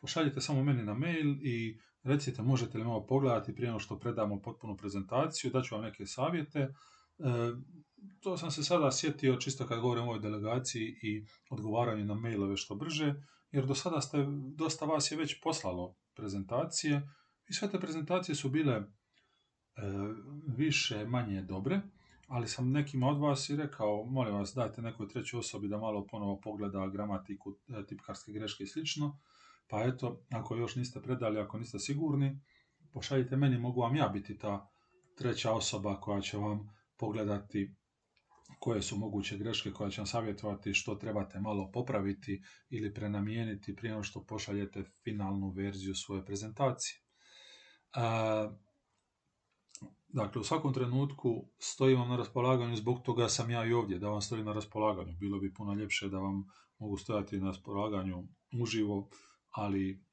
Pošaljite 0.00 0.40
samo 0.40 0.64
meni 0.64 0.84
na 0.84 0.94
mail 0.94 1.36
i 1.42 1.78
recite 2.02 2.42
možete 2.42 2.78
li 2.78 2.84
ovo 2.84 3.06
pogledati 3.06 3.54
prije 3.54 3.66
nego 3.66 3.80
što 3.80 3.98
predamo 3.98 4.42
potpunu 4.42 4.76
prezentaciju, 4.76 5.50
daću 5.50 5.74
vam 5.74 5.84
neke 5.84 6.06
savjete 6.06 6.68
to 8.20 8.36
sam 8.36 8.50
se 8.50 8.64
sada 8.64 8.92
sjetio 8.92 9.36
čisto 9.36 9.66
kad 9.66 9.80
govorim 9.80 10.04
o 10.04 10.06
ovoj 10.06 10.20
delegaciji 10.20 10.98
i 11.02 11.24
odgovaranju 11.50 12.04
na 12.04 12.14
mailove 12.14 12.56
što 12.56 12.74
brže, 12.74 13.14
jer 13.50 13.66
do 13.66 13.74
sada 13.74 14.00
ste, 14.00 14.26
dosta 14.56 14.84
vas 14.84 15.10
je 15.10 15.18
već 15.18 15.40
poslalo 15.40 15.96
prezentacije. 16.18 17.08
I 17.48 17.52
sve 17.52 17.70
te 17.70 17.80
prezentacije 17.80 18.34
su 18.34 18.50
bile 18.50 18.74
e, 18.74 18.84
više, 20.46 21.04
manje 21.06 21.42
dobre, 21.42 21.80
ali 22.28 22.48
sam 22.48 22.70
nekima 22.70 23.08
od 23.08 23.18
vas 23.18 23.48
i 23.50 23.56
rekao, 23.56 24.04
molim 24.04 24.34
vas 24.34 24.52
dajte 24.54 24.82
nekoj 24.82 25.08
trećoj 25.08 25.38
osobi 25.38 25.68
da 25.68 25.78
malo 25.78 26.06
ponovo 26.06 26.40
pogleda 26.40 26.88
gramatiku, 26.88 27.56
e, 27.68 27.86
tipkarske 27.86 28.32
greške 28.32 28.64
i 28.64 28.66
slično, 28.66 29.18
pa 29.68 29.84
eto, 29.84 30.24
ako 30.30 30.56
još 30.56 30.76
niste 30.76 31.02
predali, 31.02 31.40
ako 31.40 31.58
niste 31.58 31.78
sigurni, 31.78 32.40
pošaljite 32.92 33.36
meni, 33.36 33.58
mogu 33.58 33.80
vam 33.80 33.96
ja 33.96 34.08
biti 34.08 34.38
ta 34.38 34.68
treća 35.18 35.52
osoba 35.52 36.00
koja 36.00 36.20
će 36.20 36.36
vam 36.36 36.68
pogledati 36.96 37.74
koje 38.58 38.82
su 38.82 38.96
moguće 38.96 39.36
greške 39.36 39.72
koje 39.72 39.90
će 39.90 40.00
vam 40.00 40.06
savjetovati 40.06 40.74
što 40.74 40.94
trebate 40.94 41.40
malo 41.40 41.70
popraviti 41.72 42.42
ili 42.70 42.94
prenamijeniti 42.94 43.76
prije 43.76 43.92
nego 43.92 44.02
što 44.02 44.24
pošaljete 44.24 44.84
finalnu 45.04 45.50
verziju 45.50 45.94
svoje 45.94 46.24
prezentacije. 46.24 47.00
dakle, 50.08 50.40
u 50.40 50.44
svakom 50.44 50.74
trenutku 50.74 51.48
stojim 51.58 51.98
vam 51.98 52.08
na 52.08 52.16
raspolaganju, 52.16 52.76
zbog 52.76 53.02
toga 53.02 53.28
sam 53.28 53.50
ja 53.50 53.64
i 53.64 53.72
ovdje, 53.72 53.98
da 53.98 54.08
vam 54.08 54.20
stojim 54.20 54.44
na 54.46 54.52
raspolaganju. 54.52 55.16
Bilo 55.20 55.38
bi 55.38 55.54
puno 55.54 55.74
ljepše 55.74 56.08
da 56.08 56.18
vam 56.18 56.44
mogu 56.78 56.96
stojati 56.96 57.38
na 57.38 57.46
raspolaganju 57.46 58.28
uživo, 58.62 59.08
ali 59.50 60.07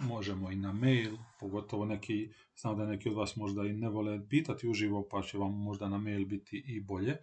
možemo 0.00 0.50
i 0.50 0.56
na 0.56 0.72
mail, 0.72 1.16
pogotovo 1.40 1.84
neki, 1.84 2.28
znam 2.56 2.76
da 2.78 2.86
neki 2.86 3.08
od 3.08 3.16
vas 3.16 3.36
možda 3.36 3.66
i 3.66 3.72
ne 3.72 3.88
vole 3.88 4.28
pitati 4.28 4.68
uživo, 4.68 5.08
pa 5.10 5.22
će 5.22 5.38
vam 5.38 5.52
možda 5.52 5.88
na 5.88 5.98
mail 5.98 6.26
biti 6.26 6.64
i 6.66 6.80
bolje. 6.80 7.16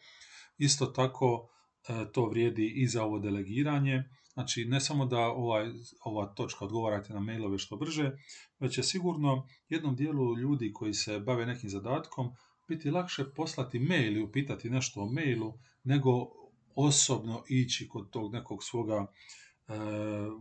Isto 0.58 0.86
tako 0.86 1.50
e, 1.88 2.12
to 2.12 2.26
vrijedi 2.26 2.74
i 2.76 2.88
za 2.88 3.04
ovo 3.04 3.20
delegiranje. 3.20 4.04
Znači, 4.34 4.66
ne 4.66 4.82
samo 4.82 5.06
da 5.06 5.20
ovaj, 5.20 5.72
ova 6.06 6.26
točka 6.26 6.66
odgovarate 6.66 7.14
na 7.14 7.20
mailove 7.20 7.58
što 7.58 7.78
brže, 7.78 8.12
već 8.60 8.78
je 8.78 8.84
sigurno 8.84 9.48
jednom 9.70 9.96
dijelu 9.96 10.38
ljudi 10.38 10.74
koji 10.74 10.94
se 10.94 11.20
bave 11.20 11.46
nekim 11.46 11.70
zadatkom 11.70 12.32
biti 12.68 12.92
lakše 12.92 13.26
poslati 13.36 13.80
mail 13.80 14.18
i 14.18 14.24
upitati 14.24 14.70
nešto 14.70 15.02
o 15.02 15.12
mailu, 15.12 15.54
nego 15.84 16.12
osobno 16.76 17.44
ići 17.50 17.88
kod 17.88 18.10
tog 18.10 18.34
nekog 18.34 18.64
svoga 18.64 19.08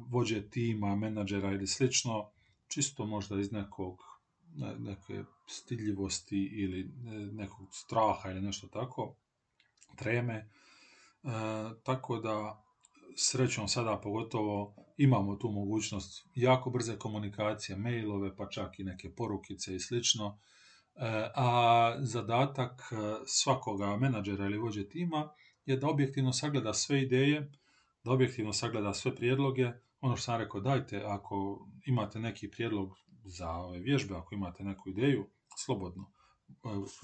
vođe 0.08 0.50
tima, 0.50 0.96
menadžera 0.96 1.52
ili 1.52 1.66
slično, 1.66 2.30
čisto 2.68 3.06
možda 3.06 3.40
iz 3.40 3.52
nekog 3.52 4.12
neke 4.78 5.24
stidljivosti 5.46 6.50
ili 6.52 6.80
e, 6.80 6.86
nekog 7.32 7.68
straha 7.72 8.30
ili 8.30 8.40
nešto 8.40 8.66
tako 8.66 9.16
treme. 9.96 10.34
E, 10.34 10.48
tako 11.82 12.18
da 12.18 12.64
srećom 13.16 13.68
sada 13.68 14.00
pogotovo 14.02 14.74
imamo 14.96 15.36
tu 15.36 15.50
mogućnost 15.50 16.28
jako 16.34 16.70
brze 16.70 16.98
komunikacije, 16.98 17.76
mailove, 17.76 18.36
pa 18.36 18.48
čak 18.48 18.78
i 18.78 18.84
neke 18.84 19.14
porukice 19.14 19.74
i 19.74 19.80
slično. 19.80 20.38
E, 20.94 21.30
a 21.34 21.96
zadatak 22.00 22.72
e, 22.92 22.96
svakoga 23.26 23.96
menadžera 23.96 24.44
ili 24.44 24.58
vođe 24.58 24.88
tima 24.88 25.28
je 25.66 25.76
da 25.76 25.88
objektivno 25.88 26.32
sagleda 26.32 26.74
sve 26.74 27.02
ideje, 27.02 27.52
da 28.04 28.10
objektivno 28.10 28.52
sagleda 28.52 28.94
sve 28.94 29.16
prijedloge. 29.16 29.72
Ono 30.00 30.16
što 30.16 30.24
sam 30.24 30.40
rekao, 30.40 30.60
dajte, 30.60 31.02
ako 31.06 31.68
imate 31.86 32.20
neki 32.20 32.50
prijedlog 32.50 32.90
za 33.24 33.50
ove 33.50 33.78
vježbe, 33.78 34.14
ako 34.14 34.34
imate 34.34 34.64
neku 34.64 34.90
ideju, 34.90 35.30
slobodno 35.64 36.12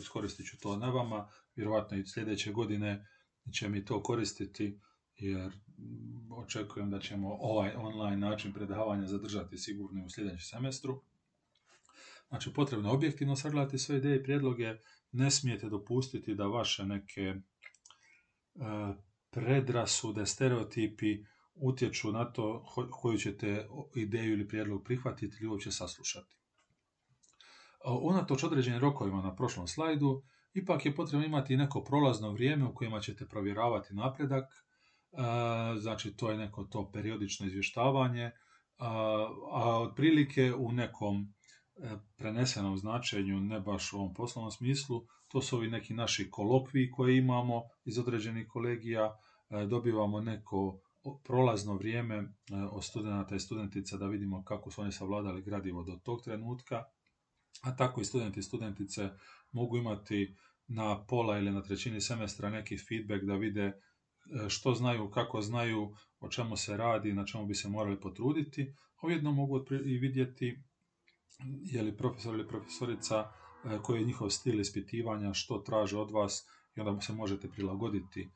iskoristit 0.01 0.47
ću 0.47 0.59
to 0.59 0.77
na 0.77 0.91
vama, 0.91 1.29
vjerojatno 1.57 1.97
i 1.97 2.07
sljedeće 2.07 2.53
godine 2.53 3.07
će 3.53 3.69
mi 3.69 3.85
to 3.85 4.03
koristiti 4.03 4.81
jer 5.17 5.53
očekujem 6.31 6.91
da 6.91 7.01
ćemo 7.01 7.37
ovaj 7.41 7.75
online 7.77 8.17
način 8.17 8.53
predavanja 8.53 9.07
zadržati 9.07 9.59
sigurno 9.59 10.05
u 10.05 10.11
sljedećem 10.11 10.41
semestru. 10.41 11.03
Znači, 12.29 12.53
potrebno 12.53 12.89
je 12.89 12.95
objektivno 12.95 13.37
sagledati 13.37 13.79
sve 13.79 13.97
ideje 13.97 14.17
i 14.17 14.23
prijedloge, 14.23 14.75
ne 15.13 15.31
smijete 15.31 15.69
dopustiti 15.69 16.35
da 16.35 16.47
vaše 16.47 16.87
neke 16.87 17.23
e, 17.23 17.41
predrasude, 19.31 20.27
stereotipi 20.27 21.25
utječu 21.55 22.13
na 22.13 22.25
to 22.33 22.65
koju 22.91 23.19
ćete 23.19 23.69
ideju 23.95 24.33
ili 24.33 24.49
prijedlog 24.49 24.85
prihvatiti 24.85 25.37
ili 25.41 25.49
uopće 25.49 25.71
saslušati. 25.71 26.37
Unatoč 28.03 28.45
određenim 28.45 28.81
rokovima 28.81 29.23
na 29.23 29.37
prošlom 29.37 29.69
slajdu, 29.69 30.23
ipak 30.55 30.87
je 30.87 30.95
potrebno 30.95 31.27
imati 31.27 31.57
neko 31.57 31.85
prolazno 31.85 32.33
vrijeme 32.33 32.65
u 32.65 32.75
kojima 32.75 33.01
ćete 33.01 33.29
provjeravati 33.29 33.95
napredak, 33.95 34.45
znači 35.79 36.17
to 36.17 36.31
je 36.31 36.39
neko 36.39 36.65
to 36.65 36.91
periodično 36.93 37.47
izvještavanje, 37.47 38.31
a 39.53 39.81
otprilike 39.81 40.55
u 40.55 40.73
nekom 40.73 41.35
e, 41.79 41.97
prenesenom 42.17 42.79
značenju, 42.79 43.41
ne 43.41 43.61
baš 43.61 43.93
u 43.93 43.97
ovom 43.97 44.15
poslovnom 44.15 44.51
smislu, 44.51 45.07
to 45.29 45.43
su 45.43 45.57
ovi 45.57 45.71
neki 45.71 45.95
naši 45.95 46.31
kolokvi 46.31 46.91
koje 46.91 47.19
imamo 47.19 47.63
iz 47.85 47.99
određenih 47.99 48.47
kolegija, 48.49 49.17
e, 49.51 49.67
dobivamo 49.67 50.21
neko 50.21 50.81
prolazno 51.25 51.75
vrijeme 51.75 52.17
e, 52.17 52.25
od 52.71 52.85
studenta 52.85 53.35
i 53.35 53.41
studentica 53.41 53.97
da 53.97 54.07
vidimo 54.07 54.45
kako 54.45 54.71
su 54.71 54.81
oni 54.81 54.93
savladali 54.93 55.43
gradivo 55.43 55.83
do 55.83 56.01
tog 56.05 56.25
trenutka, 56.25 56.85
a 57.63 57.77
tako 57.77 58.01
i 58.01 58.05
studenti 58.05 58.41
i 58.41 58.43
studentice 58.43 59.11
mogu 59.53 59.77
imati 59.77 60.37
na 60.67 61.05
pola 61.05 61.39
ili 61.39 61.51
na 61.51 61.63
trećini 61.63 62.01
semestra 62.01 62.51
neki 62.51 62.77
feedback 62.89 63.25
da 63.25 63.35
vide 63.35 63.73
što 64.49 64.75
znaju, 64.75 65.11
kako 65.11 65.43
znaju, 65.43 65.95
o 66.21 66.29
čemu 66.29 66.57
se 66.57 66.77
radi, 66.77 67.13
na 67.13 67.27
čemu 67.27 67.47
bi 67.47 67.55
se 67.55 67.69
morali 67.69 68.01
potruditi. 68.01 68.75
Ujedno 69.03 69.33
mogu 69.33 69.65
i 69.85 69.99
vidjeti 69.99 70.63
je 71.63 71.83
li 71.83 71.97
profesor 71.97 72.35
ili 72.35 72.49
profesorica 72.49 73.19
e, 73.65 73.79
koji 73.83 74.01
je 74.01 74.07
njihov 74.07 74.31
stil 74.31 74.61
ispitivanja, 74.61 75.35
što 75.35 75.59
traže 75.59 75.99
od 75.99 76.11
vas 76.11 76.47
i 76.77 76.81
onda 76.81 77.01
se 77.01 77.13
možete 77.13 77.49
prilagoditi 77.49 78.21
e, 78.23 78.29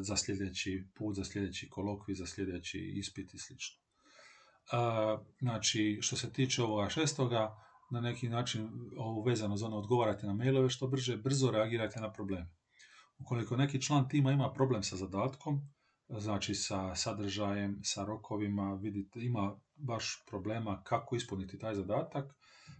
za 0.00 0.16
sljedeći 0.16 0.84
put, 0.94 1.16
za 1.16 1.24
sljedeći 1.24 1.68
kolokvi, 1.68 2.14
za 2.14 2.26
sljedeći 2.26 2.78
ispit 2.78 3.34
i 3.34 3.38
sl. 3.38 3.54
Znači, 5.40 5.98
što 6.00 6.16
se 6.16 6.32
tiče 6.32 6.62
ovoga 6.62 6.88
šestoga, 6.88 7.56
na 7.90 8.00
neki 8.00 8.28
način 8.28 8.70
ovo 8.96 9.22
vezano 9.22 9.56
za 9.56 9.66
ono 9.66 9.76
odgovarate 9.76 10.26
na 10.26 10.34
mailove 10.34 10.70
što 10.70 10.86
brže, 10.86 11.16
brzo 11.16 11.50
reagirate 11.50 12.00
na 12.00 12.12
probleme. 12.12 12.50
Ukoliko 13.18 13.56
neki 13.56 13.82
član 13.82 14.08
tima 14.08 14.32
ima 14.32 14.52
problem 14.52 14.82
sa 14.82 14.96
zadatkom, 14.96 15.60
znači 16.08 16.54
sa 16.54 16.94
sadržajem, 16.94 17.80
sa 17.82 18.04
rokovima, 18.04 18.78
vidite, 18.82 19.20
ima 19.20 19.56
baš 19.76 20.24
problema 20.26 20.82
kako 20.84 21.16
ispuniti 21.16 21.58
taj 21.58 21.74
zadatak, 21.74 22.34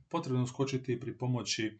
potrebno 0.08 0.42
uskočiti 0.42 1.00
pri 1.00 1.18
pomoći 1.18 1.66
e, 1.66 1.76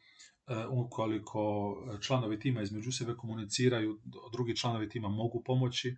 ukoliko 0.67 1.75
članovi 2.01 2.41
tima 2.41 2.63
između 2.63 2.93
sebe 2.93 3.15
komuniciraju, 3.15 4.01
drugi 4.33 4.57
članovi 4.57 4.89
tima 4.89 5.09
mogu 5.09 5.43
pomoći, 5.45 5.97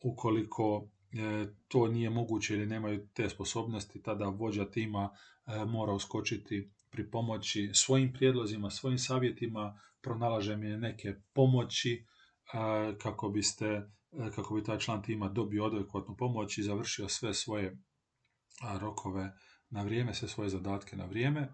ukoliko 0.00 0.88
e, 1.12 1.46
to 1.68 1.88
nije 1.88 2.10
moguće 2.10 2.54
ili 2.54 2.66
nemaju 2.66 3.08
te 3.14 3.28
sposobnosti, 3.28 4.02
tada 4.02 4.24
vođa 4.24 4.70
tima 4.70 5.10
e, 5.46 5.64
mora 5.64 5.92
uskočiti 5.92 6.70
pri 6.90 7.10
pomoći 7.10 7.70
svojim 7.74 8.12
prijedlozima, 8.12 8.70
svojim 8.70 8.98
savjetima, 8.98 9.80
pronalažem 10.00 10.62
je 10.62 10.78
neke 10.78 11.14
pomoći 11.32 12.04
kako 12.98 13.28
biste 13.28 13.90
kako 14.34 14.54
bi 14.54 14.64
taj 14.64 14.78
član 14.78 15.02
tima 15.02 15.28
dobio 15.28 15.64
adekvatnu 15.64 16.16
pomoć 16.16 16.58
i 16.58 16.62
završio 16.62 17.08
sve 17.08 17.34
svoje 17.34 17.78
rokove 18.80 19.32
na 19.70 19.82
vrijeme, 19.82 20.14
sve 20.14 20.28
svoje 20.28 20.50
zadatke 20.50 20.96
na 20.96 21.04
vrijeme. 21.04 21.48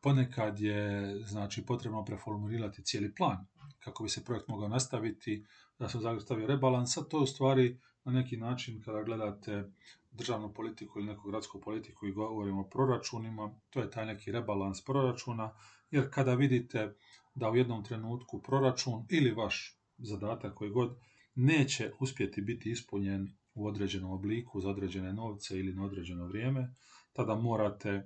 Ponekad 0.00 0.60
je 0.60 1.14
znači 1.24 1.66
potrebno 1.66 2.04
preformulirati 2.04 2.84
cijeli 2.84 3.14
plan 3.14 3.46
kako 3.78 4.02
bi 4.02 4.08
se 4.08 4.24
projekt 4.24 4.48
mogao 4.48 4.68
nastaviti, 4.68 5.46
da 5.78 5.88
se 5.88 5.98
stavio 6.20 6.46
rebalans, 6.46 6.96
a 6.96 7.02
to 7.02 7.18
u 7.18 7.26
stvari 7.26 7.80
na 8.04 8.12
neki 8.12 8.36
način 8.36 8.82
kada 8.84 9.02
gledate 9.02 9.72
državnu 10.10 10.54
politiku 10.54 10.98
ili 10.98 11.08
neku 11.08 11.28
gradsku 11.28 11.60
politiku 11.60 12.06
i 12.06 12.12
govorimo 12.12 12.60
o 12.60 12.68
proračunima, 12.68 13.54
to 13.70 13.80
je 13.80 13.90
taj 13.90 14.06
neki 14.06 14.32
rebalans 14.32 14.84
proračuna, 14.84 15.54
jer 15.90 16.10
kada 16.10 16.34
vidite 16.34 16.96
da 17.34 17.50
u 17.50 17.56
jednom 17.56 17.84
trenutku 17.84 18.42
proračun 18.42 19.06
ili 19.10 19.30
vaš 19.30 19.80
zadatak 19.98 20.54
koji 20.54 20.70
god 20.70 20.96
neće 21.34 21.92
uspjeti 22.00 22.40
biti 22.40 22.70
ispunjen 22.70 23.28
u 23.54 23.66
određenom 23.66 24.10
obliku 24.10 24.60
za 24.60 24.68
određene 24.68 25.12
novce 25.12 25.58
ili 25.58 25.74
na 25.74 25.84
određeno 25.84 26.26
vrijeme, 26.26 26.74
tada 27.12 27.34
morate 27.34 27.88
e, 27.90 28.04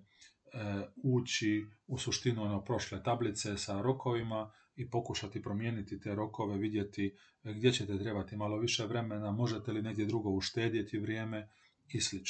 ući 0.97 1.67
u 1.87 1.99
suštinu 1.99 2.43
ono 2.43 2.65
prošle 2.65 3.03
tablice 3.03 3.57
sa 3.57 3.83
rokovima 3.83 4.53
i 4.77 4.91
pokušati 4.91 5.43
promijeniti 5.43 6.01
te 6.01 6.15
rokove, 6.15 6.59
vidjeti 6.59 7.15
e, 7.45 7.53
gdje 7.53 7.73
ćete 7.73 7.99
trebati 7.99 8.37
malo 8.37 8.59
više 8.59 8.87
vremena, 8.87 9.33
možete 9.33 9.73
li 9.73 9.83
negdje 9.83 10.07
drugo 10.07 10.31
uštedjeti 10.31 10.99
vrijeme 10.99 11.49
i 11.89 12.01
sl. 12.01 12.17
E, 12.17 12.23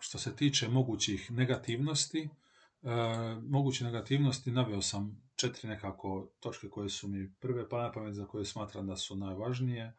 što 0.00 0.18
se 0.18 0.36
tiče 0.36 0.68
mogućih 0.68 1.30
negativnosti, 1.30 2.28
moguće 3.42 3.84
negativnosti 3.84 4.50
naveo 4.50 4.82
sam 4.82 5.22
četiri 5.36 5.68
nekako 5.68 6.30
točke 6.40 6.68
koje 6.68 6.88
su 6.88 7.08
mi 7.08 7.34
prve 7.40 7.68
pa 7.68 7.82
na 7.82 7.92
pamet 7.92 8.14
za 8.14 8.26
koje 8.26 8.44
smatram 8.44 8.86
da 8.86 8.96
su 8.96 9.16
najvažnije. 9.16 9.96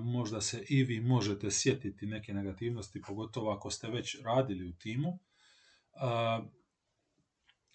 Možda 0.00 0.40
se 0.40 0.64
i 0.68 0.84
vi 0.84 1.00
možete 1.00 1.50
sjetiti 1.50 2.06
neke 2.06 2.34
negativnosti, 2.34 3.02
pogotovo 3.06 3.50
ako 3.50 3.70
ste 3.70 3.88
već 3.88 4.22
radili 4.24 4.68
u 4.68 4.72
timu 4.72 5.18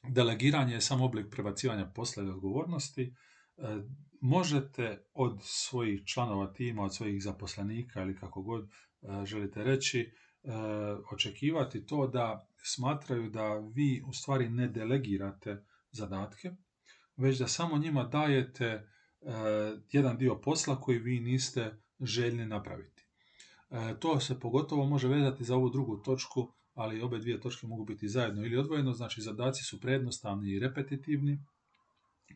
delegiranje 0.10 0.74
je 0.74 0.82
samo 0.82 1.06
oblik 1.06 1.30
prebacivanja 1.32 1.86
posla 1.96 2.24
i 2.24 2.28
odgovornosti. 2.28 3.04
E, 3.58 3.62
možete 4.22 5.06
od 5.14 5.40
svojih 5.42 6.06
članova 6.06 6.54
tima, 6.54 6.84
od 6.84 6.96
svojih 6.96 7.24
zaposlenika 7.24 8.02
ili 8.02 8.16
kako 8.16 8.42
god 8.42 8.64
e, 8.64 9.26
želite 9.26 9.64
reći, 9.64 10.00
e, 10.00 10.12
očekivati 11.12 11.86
to 11.86 12.08
da 12.08 12.48
smatraju 12.64 13.30
da 13.30 13.56
vi 13.76 14.04
u 14.08 14.14
stvari 14.14 14.50
ne 14.50 14.68
delegirate 14.68 15.64
zadatke, 15.92 16.52
već 17.18 17.38
da 17.38 17.48
samo 17.48 17.78
njima 17.78 18.04
dajete 18.04 18.88
jedan 19.92 20.18
dio 20.18 20.36
posla 20.36 20.82
koji 20.82 21.00
vi 21.00 21.20
niste 21.20 21.82
željni 22.00 22.46
napraviti. 22.46 23.08
To 24.00 24.20
se 24.20 24.40
pogotovo 24.40 24.86
može 24.86 25.08
vezati 25.08 25.44
za 25.44 25.56
ovu 25.56 25.70
drugu 25.70 25.98
točku 25.98 26.54
ali 26.74 27.02
obe 27.02 27.18
dvije 27.18 27.42
točke 27.42 27.68
mogu 27.68 27.86
biti 27.86 28.08
zajedno 28.08 28.46
ili 28.46 28.58
odvojeno, 28.58 28.94
znači 28.94 29.22
zadaci 29.22 29.64
su 29.64 29.80
prednostavni 29.80 30.52
i 30.52 30.60
repetitivni, 30.60 31.46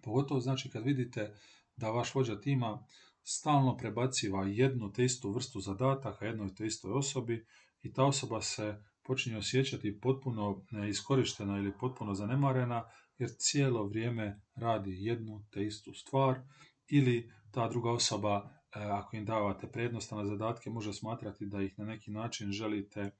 pogotovo 0.03 0.39
znači 0.39 0.69
kad 0.69 0.83
vidite 0.83 1.33
da 1.75 1.91
vaš 1.91 2.15
vođa 2.15 2.39
tima 2.39 2.85
stalno 3.23 3.77
prebaciva 3.77 4.45
jednu 4.45 4.91
te 4.91 5.03
istu 5.03 5.31
vrstu 5.31 5.59
zadataka 5.59 6.25
jednoj 6.25 6.55
te 6.55 6.65
istoj 6.65 6.91
osobi 6.93 7.45
i 7.81 7.93
ta 7.93 8.05
osoba 8.05 8.41
se 8.41 8.83
počinje 9.03 9.37
osjećati 9.37 9.99
potpuno 9.99 10.65
neiskorištena 10.71 11.57
ili 11.57 11.77
potpuno 11.79 12.13
zanemarena 12.13 12.83
jer 13.17 13.29
cijelo 13.37 13.87
vrijeme 13.87 14.41
radi 14.55 14.95
jednu 14.99 15.45
te 15.51 15.65
istu 15.65 15.93
stvar 15.93 16.39
ili 16.87 17.31
ta 17.51 17.69
druga 17.69 17.91
osoba 17.91 18.35
e, 18.35 18.79
ako 18.79 19.15
im 19.15 19.25
davate 19.25 19.71
prednostavne 19.71 20.25
zadatke 20.25 20.69
može 20.69 20.93
smatrati 20.93 21.45
da 21.45 21.61
ih 21.61 21.79
na 21.79 21.85
neki 21.85 22.11
način 22.11 22.51
želite 22.51 23.11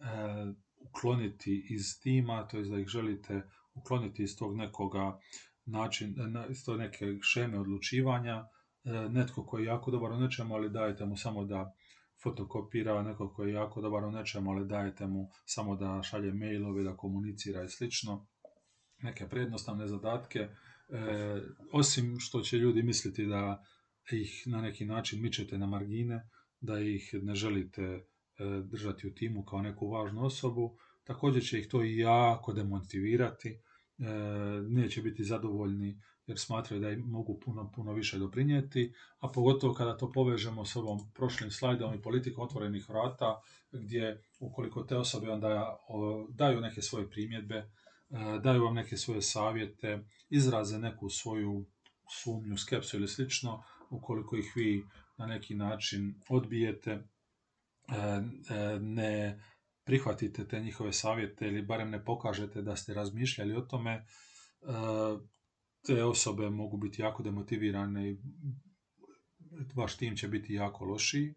E, 0.00 0.54
ukloniti 0.76 1.66
iz 1.70 2.00
tima, 2.02 2.48
to 2.48 2.56
je 2.56 2.64
da 2.64 2.78
ih 2.78 2.86
želite 2.86 3.42
ukloniti 3.74 4.22
iz 4.22 4.36
tog 4.38 4.56
nekoga 4.56 5.18
način, 5.64 6.14
iz 6.50 6.64
tog 6.64 6.78
neke 6.78 7.06
šeme 7.22 7.60
odlučivanja, 7.60 8.44
netko 8.84 9.46
koji 9.46 9.62
je 9.62 9.66
jako 9.66 9.90
dobar 9.90 10.12
u 10.12 10.20
nečemu, 10.20 10.54
ali 10.54 10.70
dajete 10.70 11.06
mu 11.06 11.16
samo 11.16 11.44
da 11.44 11.72
fotokopira, 12.22 13.02
neko 13.02 13.32
koji 13.34 13.48
je 13.48 13.54
jako 13.54 13.80
dobar 13.80 14.04
u 14.04 14.10
nečemu, 14.10 14.50
ali 14.50 14.68
dajete 14.68 15.06
mu 15.06 15.28
samo 15.44 15.76
da 15.76 16.02
šalje 16.02 16.32
mailove, 16.32 16.82
da 16.82 16.96
komunicira 16.96 17.64
i 17.64 17.68
slično, 17.68 18.26
neke 19.02 19.28
prednostavne 19.28 19.86
zadatke, 19.86 20.38
e, 20.38 20.50
osim 21.72 22.16
što 22.18 22.40
će 22.40 22.58
ljudi 22.58 22.82
misliti 22.82 23.26
da 23.26 23.64
ih 24.12 24.42
na 24.46 24.60
neki 24.60 24.84
način 24.84 25.22
mičete 25.22 25.58
na 25.58 25.66
margine, 25.66 26.28
da 26.60 26.80
ih 26.80 27.10
ne 27.22 27.34
želite 27.34 28.00
E, 28.40 28.62
držati 28.62 29.06
u 29.08 29.14
timu 29.14 29.44
kao 29.44 29.62
neku 29.62 29.88
važnu 29.88 30.24
osobu, 30.24 30.76
također 31.04 31.42
će 31.42 31.58
ih 31.58 31.68
to 31.68 31.82
jako 31.82 32.52
demotivirati, 32.52 33.48
e, 33.48 33.60
neće 34.68 35.02
biti 35.02 35.24
zadovoljni 35.24 36.00
jer 36.30 36.38
smatraju 36.38 36.82
da 36.82 36.90
im 36.90 37.00
mogu 37.00 37.40
puno, 37.44 37.72
puno 37.74 37.92
više 37.92 38.18
doprinijeti, 38.18 38.92
a 39.18 39.28
pogotovo 39.28 39.74
kada 39.74 39.96
to 39.96 40.12
povežemo 40.12 40.64
s 40.64 40.76
ovom 40.76 40.98
prošlim 41.14 41.50
slajdom 41.50 41.94
i 41.94 42.02
politikom 42.02 42.44
otvorenih 42.44 42.88
vrata, 42.88 43.40
gdje 43.72 44.22
ukoliko 44.40 44.82
te 44.82 44.96
osobe 44.96 45.30
onda 45.30 45.78
daju 46.28 46.60
neke 46.60 46.82
svoje 46.82 47.10
primjedbe, 47.10 47.56
e, 47.56 47.66
daju 48.42 48.64
vam 48.64 48.74
neke 48.74 48.96
svoje 48.96 49.22
savjete, 49.22 50.04
izraze 50.30 50.78
neku 50.78 51.08
svoju 51.08 51.66
sumnju, 52.22 52.56
skepsu 52.56 52.96
ili 52.96 53.08
slično, 53.08 53.62
ukoliko 53.90 54.36
ih 54.36 54.52
vi 54.56 54.84
na 55.18 55.26
neki 55.26 55.54
način 55.54 56.14
odbijete, 56.28 57.02
E, 57.90 58.22
e, 58.54 58.78
ne 58.80 59.40
prihvatite 59.90 60.48
te 60.48 60.60
njihove 60.60 60.92
savjete 60.92 61.46
ili 61.46 61.62
barem 61.62 61.90
ne 61.90 62.04
pokažete 62.04 62.62
da 62.62 62.76
ste 62.76 62.94
razmišljali 62.94 63.56
o 63.56 63.60
tome, 63.60 63.90
e, 63.90 64.04
te 65.86 66.04
osobe 66.04 66.50
mogu 66.50 66.76
biti 66.76 67.02
jako 67.02 67.22
demotivirane 67.22 68.10
i 68.10 68.18
vaš 69.74 69.96
tim 69.96 70.16
će 70.16 70.28
biti 70.28 70.54
jako 70.54 70.84
lošiji. 70.84 71.34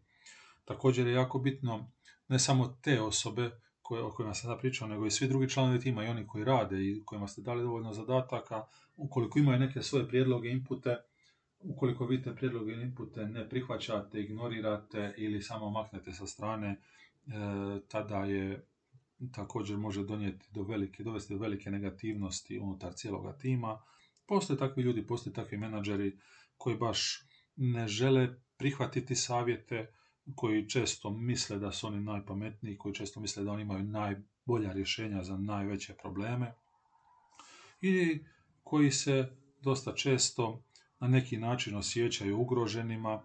Također 0.65 1.07
je 1.07 1.13
jako 1.13 1.39
bitno 1.39 1.91
ne 2.27 2.39
samo 2.39 2.77
te 2.81 3.01
osobe 3.01 3.49
koje, 3.81 4.03
o 4.03 4.11
kojima 4.11 4.33
sam 4.33 4.51
sad 4.51 4.59
pričao, 4.59 4.87
nego 4.87 5.05
i 5.05 5.11
svi 5.11 5.27
drugi 5.27 5.49
članovi 5.49 5.79
tima 5.79 6.03
i 6.03 6.07
oni 6.07 6.27
koji 6.27 6.45
rade 6.45 6.83
i 6.83 7.01
kojima 7.05 7.27
ste 7.27 7.41
dali 7.41 7.61
dovoljno 7.61 7.93
zadataka, 7.93 8.65
ukoliko 8.95 9.39
imaju 9.39 9.59
neke 9.59 9.81
svoje 9.81 10.07
prijedloge, 10.07 10.49
inpute, 10.49 10.97
ukoliko 11.59 12.05
vi 12.05 12.21
te 12.21 12.35
prijedloge 12.35 12.73
i 12.73 12.81
inpute 12.81 13.25
ne 13.25 13.49
prihvaćate, 13.49 14.21
ignorirate 14.21 15.13
ili 15.17 15.41
samo 15.41 15.69
maknete 15.69 16.11
sa 16.11 16.27
strane, 16.27 16.81
tada 17.87 18.17
je 18.17 18.65
također 19.31 19.77
može 19.77 20.03
donijeti 20.03 20.47
do 20.51 20.63
velike, 20.63 21.03
dovesti 21.03 21.33
do 21.33 21.39
velike 21.39 21.71
negativnosti 21.71 22.59
unutar 22.59 22.93
cijeloga 22.93 23.37
tima. 23.37 23.81
Postoje 24.25 24.59
takvi 24.59 24.83
ljudi, 24.83 25.07
postoje 25.07 25.33
takvi 25.33 25.57
menadžeri 25.57 26.17
koji 26.57 26.77
baš 26.77 27.23
ne 27.55 27.87
žele 27.87 28.29
prihvatiti 28.57 29.15
savjete, 29.15 29.93
koji 30.35 30.69
često 30.69 31.09
misle 31.09 31.57
da 31.59 31.71
su 31.71 31.87
oni 31.87 32.01
najpametniji, 32.01 32.77
koji 32.77 32.95
često 32.95 33.19
misle 33.19 33.43
da 33.43 33.51
oni 33.51 33.61
imaju 33.61 33.83
najbolja 33.83 34.71
rješenja 34.71 35.23
za 35.23 35.37
najveće 35.37 35.93
probleme 35.93 36.53
i 37.81 38.23
koji 38.63 38.91
se 38.91 39.29
dosta 39.61 39.95
često 39.95 40.63
na 40.99 41.07
neki 41.07 41.37
način 41.37 41.75
osjećaju 41.75 42.39
ugroženima. 42.39 43.23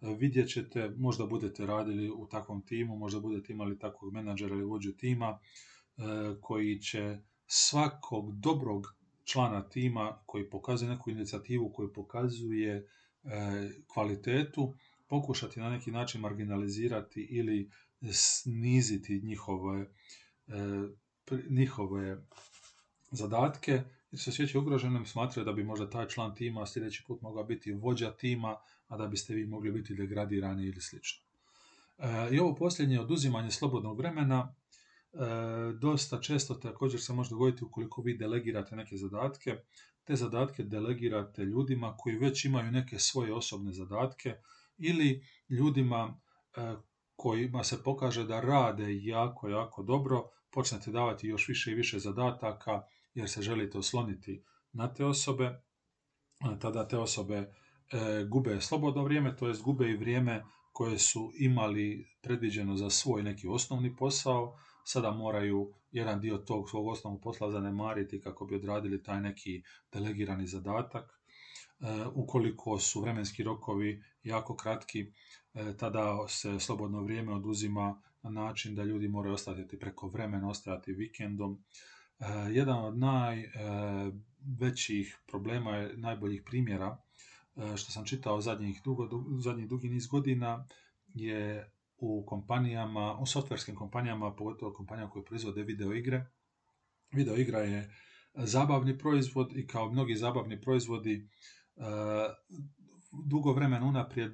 Vidjet 0.00 0.48
ćete, 0.48 0.90
možda 0.96 1.26
budete 1.26 1.66
radili 1.66 2.10
u 2.10 2.26
takvom 2.26 2.62
timu, 2.62 2.96
možda 2.96 3.20
budete 3.20 3.52
imali 3.52 3.78
takvog 3.78 4.12
menadžera 4.12 4.54
ili 4.54 4.64
vođu 4.64 4.92
tima 4.92 5.38
e, 5.38 6.02
koji 6.40 6.78
će 6.78 7.18
svakog 7.46 8.40
dobrog 8.40 8.86
člana 9.24 9.68
tima 9.68 10.18
koji 10.26 10.50
pokazuje 10.50 10.90
neku 10.90 11.10
inicijativu, 11.10 11.72
koji 11.72 11.92
pokazuje 11.92 12.76
e, 12.76 12.86
kvalitetu, 13.86 14.74
pokušati 15.08 15.60
na 15.60 15.70
neki 15.70 15.90
način 15.90 16.20
marginalizirati 16.20 17.20
ili 17.30 17.70
sniziti 18.12 19.20
njihove, 19.24 19.80
e, 19.80 20.54
njihove 21.50 22.24
zadatke 23.10 23.82
jer 24.10 24.20
se 24.20 24.30
osjećaju 24.30 24.62
ugroženim, 24.62 25.06
smatraju 25.06 25.44
da 25.44 25.52
bi 25.52 25.64
možda 25.64 25.90
taj 25.90 26.08
član 26.08 26.34
tima 26.34 26.66
sljedeći 26.66 27.04
put 27.06 27.22
mogao 27.22 27.44
biti 27.44 27.72
vođa 27.72 28.12
tima, 28.16 28.56
a 28.90 28.96
da 28.96 29.06
biste 29.06 29.34
vi 29.34 29.46
mogli 29.46 29.72
biti 29.72 29.94
degradirani 29.94 30.66
ili 30.66 30.80
slično. 30.80 31.24
E, 31.98 32.28
I 32.32 32.38
ovo 32.38 32.54
posljednje 32.54 33.00
oduzimanje 33.00 33.50
slobodnog 33.50 33.98
vremena 33.98 34.54
e, 35.12 35.16
dosta 35.80 36.20
često 36.20 36.54
također 36.54 37.00
se 37.00 37.12
može 37.12 37.30
dogoditi 37.30 37.64
ukoliko 37.64 38.02
vi 38.02 38.16
delegirate 38.18 38.76
neke 38.76 38.96
zadatke. 38.96 39.56
Te 40.04 40.16
zadatke 40.16 40.62
delegirate 40.62 41.44
ljudima 41.44 41.96
koji 41.96 42.18
već 42.18 42.44
imaju 42.44 42.70
neke 42.70 42.98
svoje 42.98 43.34
osobne 43.34 43.72
zadatke, 43.72 44.34
ili 44.78 45.24
ljudima 45.48 46.20
e, 46.56 46.74
kojima 47.16 47.64
se 47.64 47.82
pokaže 47.82 48.24
da 48.24 48.40
rade 48.40 48.96
jako, 49.04 49.48
jako 49.48 49.82
dobro, 49.82 50.28
počnete 50.50 50.90
davati 50.90 51.28
još 51.28 51.48
više 51.48 51.70
i 51.70 51.74
više 51.74 51.98
zadataka 51.98 52.82
jer 53.14 53.30
se 53.30 53.42
želite 53.42 53.78
osloniti 53.78 54.44
na 54.72 54.94
te 54.94 55.04
osobe, 55.04 55.62
tada 56.60 56.88
te 56.88 56.98
osobe 56.98 57.52
gube 58.28 58.60
slobodno 58.60 59.04
vrijeme, 59.04 59.36
to 59.36 59.48
jest 59.48 59.62
gube 59.62 59.90
i 59.90 59.96
vrijeme 59.96 60.44
koje 60.72 60.98
su 60.98 61.32
imali 61.38 62.06
predviđeno 62.22 62.76
za 62.76 62.90
svoj 62.90 63.22
neki 63.22 63.48
osnovni 63.48 63.96
posao, 63.96 64.56
sada 64.84 65.10
moraju 65.10 65.72
jedan 65.92 66.20
dio 66.20 66.38
tog 66.38 66.70
svog 66.70 66.86
osnovnog 66.86 67.22
posla 67.22 67.50
zanemariti 67.50 68.20
kako 68.20 68.46
bi 68.46 68.54
odradili 68.54 69.02
taj 69.02 69.20
neki 69.20 69.62
delegirani 69.92 70.46
zadatak 70.46 71.20
E, 71.80 72.06
ukoliko 72.14 72.78
su 72.78 73.00
vremenski 73.00 73.42
rokovi 73.42 74.02
jako 74.22 74.56
kratki, 74.56 75.12
e, 75.54 75.76
tada 75.76 76.28
se 76.28 76.60
slobodno 76.60 77.02
vrijeme 77.02 77.32
oduzima 77.32 78.02
na 78.22 78.30
način 78.30 78.74
da 78.74 78.84
ljudi 78.84 79.08
moraju 79.08 79.34
ostati 79.34 79.78
preko 79.78 80.08
vremena, 80.08 80.48
ostajati 80.48 80.92
vikendom. 80.92 81.64
E, 82.18 82.24
jedan 82.50 82.84
od 82.84 82.98
najvećih 82.98 85.18
problema 85.26 85.88
najboljih 85.96 86.42
primjera 86.46 86.98
što 87.76 87.92
sam 87.92 88.04
čitao 88.04 88.40
zadnjih, 88.40 88.80
dugo, 88.84 89.08
zadnjih 89.40 89.68
dugi 89.68 89.88
niz 89.88 90.06
godina 90.06 90.66
je 91.06 91.72
u 91.96 92.24
kompanijama, 92.26 93.18
u 93.18 93.26
softverskim 93.26 93.74
kompanijama, 93.74 94.34
pogotovo 94.34 94.72
kompanijama 94.72 95.10
koje 95.10 95.24
proizvode 95.24 95.62
video 95.62 95.94
igre. 95.94 96.26
Video 97.12 97.36
igra 97.36 97.58
je 97.58 97.90
zabavni 98.34 98.98
proizvod 98.98 99.56
i 99.56 99.66
kao 99.66 99.92
mnogi 99.92 100.14
zabavni 100.14 100.60
proizvodi 100.60 101.28
dugo 103.26 103.52
vremena 103.52 103.86
unaprijed 103.86 104.32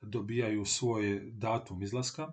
dobijaju 0.00 0.64
svoj 0.64 1.20
datum 1.32 1.82
izlaska, 1.82 2.32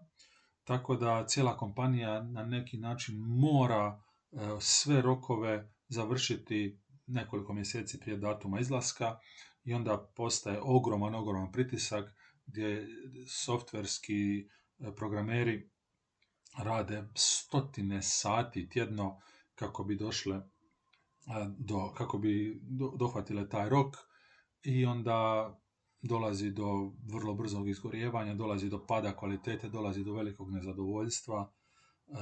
tako 0.63 0.95
da 0.95 1.25
cijela 1.27 1.57
kompanija 1.57 2.23
na 2.23 2.43
neki 2.43 2.77
način 2.77 3.15
mora 3.19 4.01
e, 4.31 4.37
sve 4.59 5.01
rokove 5.01 5.71
završiti 5.87 6.79
nekoliko 7.07 7.53
mjeseci 7.53 7.99
prije 7.99 8.17
datuma 8.17 8.59
izlaska 8.59 9.17
i 9.65 9.73
onda 9.73 10.11
postaje 10.15 10.59
ogroman, 10.61 11.15
ogroman 11.15 11.51
pritisak 11.51 12.15
gdje 12.45 12.87
softverski 13.27 14.39
e, 14.39 14.95
programeri 14.95 15.69
rade 16.57 17.03
stotine 17.15 18.01
sati 18.01 18.69
tjedno 18.69 19.21
kako 19.55 19.83
bi 19.83 19.95
došle 19.95 20.41
do, 21.57 21.93
kako 21.97 22.17
bi 22.17 22.61
dohvatile 22.97 23.49
taj 23.49 23.69
rok 23.69 23.95
i 24.63 24.85
onda 24.85 25.51
dolazi 26.01 26.51
do 26.51 26.93
vrlo 27.13 27.33
brzog 27.33 27.69
izgorjevanja, 27.69 28.33
dolazi 28.33 28.69
do 28.69 28.85
pada 28.87 29.15
kvalitete, 29.17 29.69
dolazi 29.69 30.03
do 30.03 30.13
velikog 30.13 30.51
nezadovoljstva. 30.51 31.51
E, 32.07 32.13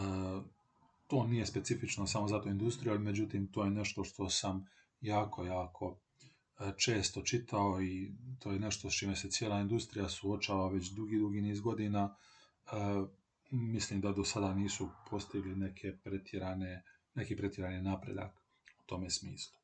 to 1.08 1.28
nije 1.28 1.46
specifično 1.46 2.08
samo 2.08 2.28
za 2.28 2.42
tu 2.42 2.50
industriju, 2.50 2.92
ali 2.94 3.04
međutim 3.04 3.52
to 3.52 3.64
je 3.64 3.70
nešto 3.70 4.04
što 4.04 4.30
sam 4.30 4.66
jako, 5.02 5.44
jako 5.46 5.98
e, 5.98 6.03
često 6.78 7.22
čitao 7.22 7.82
i 7.82 8.12
to 8.40 8.52
je 8.52 8.60
nešto 8.60 8.90
s 8.90 8.94
čime 8.94 9.16
se 9.16 9.30
cijela 9.30 9.60
industrija 9.60 10.10
suočava 10.10 10.70
već 10.70 10.90
dugi, 10.90 11.20
dugi 11.20 11.42
niz 11.42 11.62
godina. 11.62 12.16
E, 12.66 12.70
mislim 13.52 14.02
da 14.02 14.12
do 14.12 14.24
sada 14.24 14.54
nisu 14.54 14.90
postigli 15.10 15.56
neke 15.56 15.98
pretjerane, 16.04 16.84
neki 17.16 17.36
pretjerani 17.36 17.82
napredak 17.82 18.32
u 18.80 18.84
tome 18.86 19.10
smislu. 19.10 19.60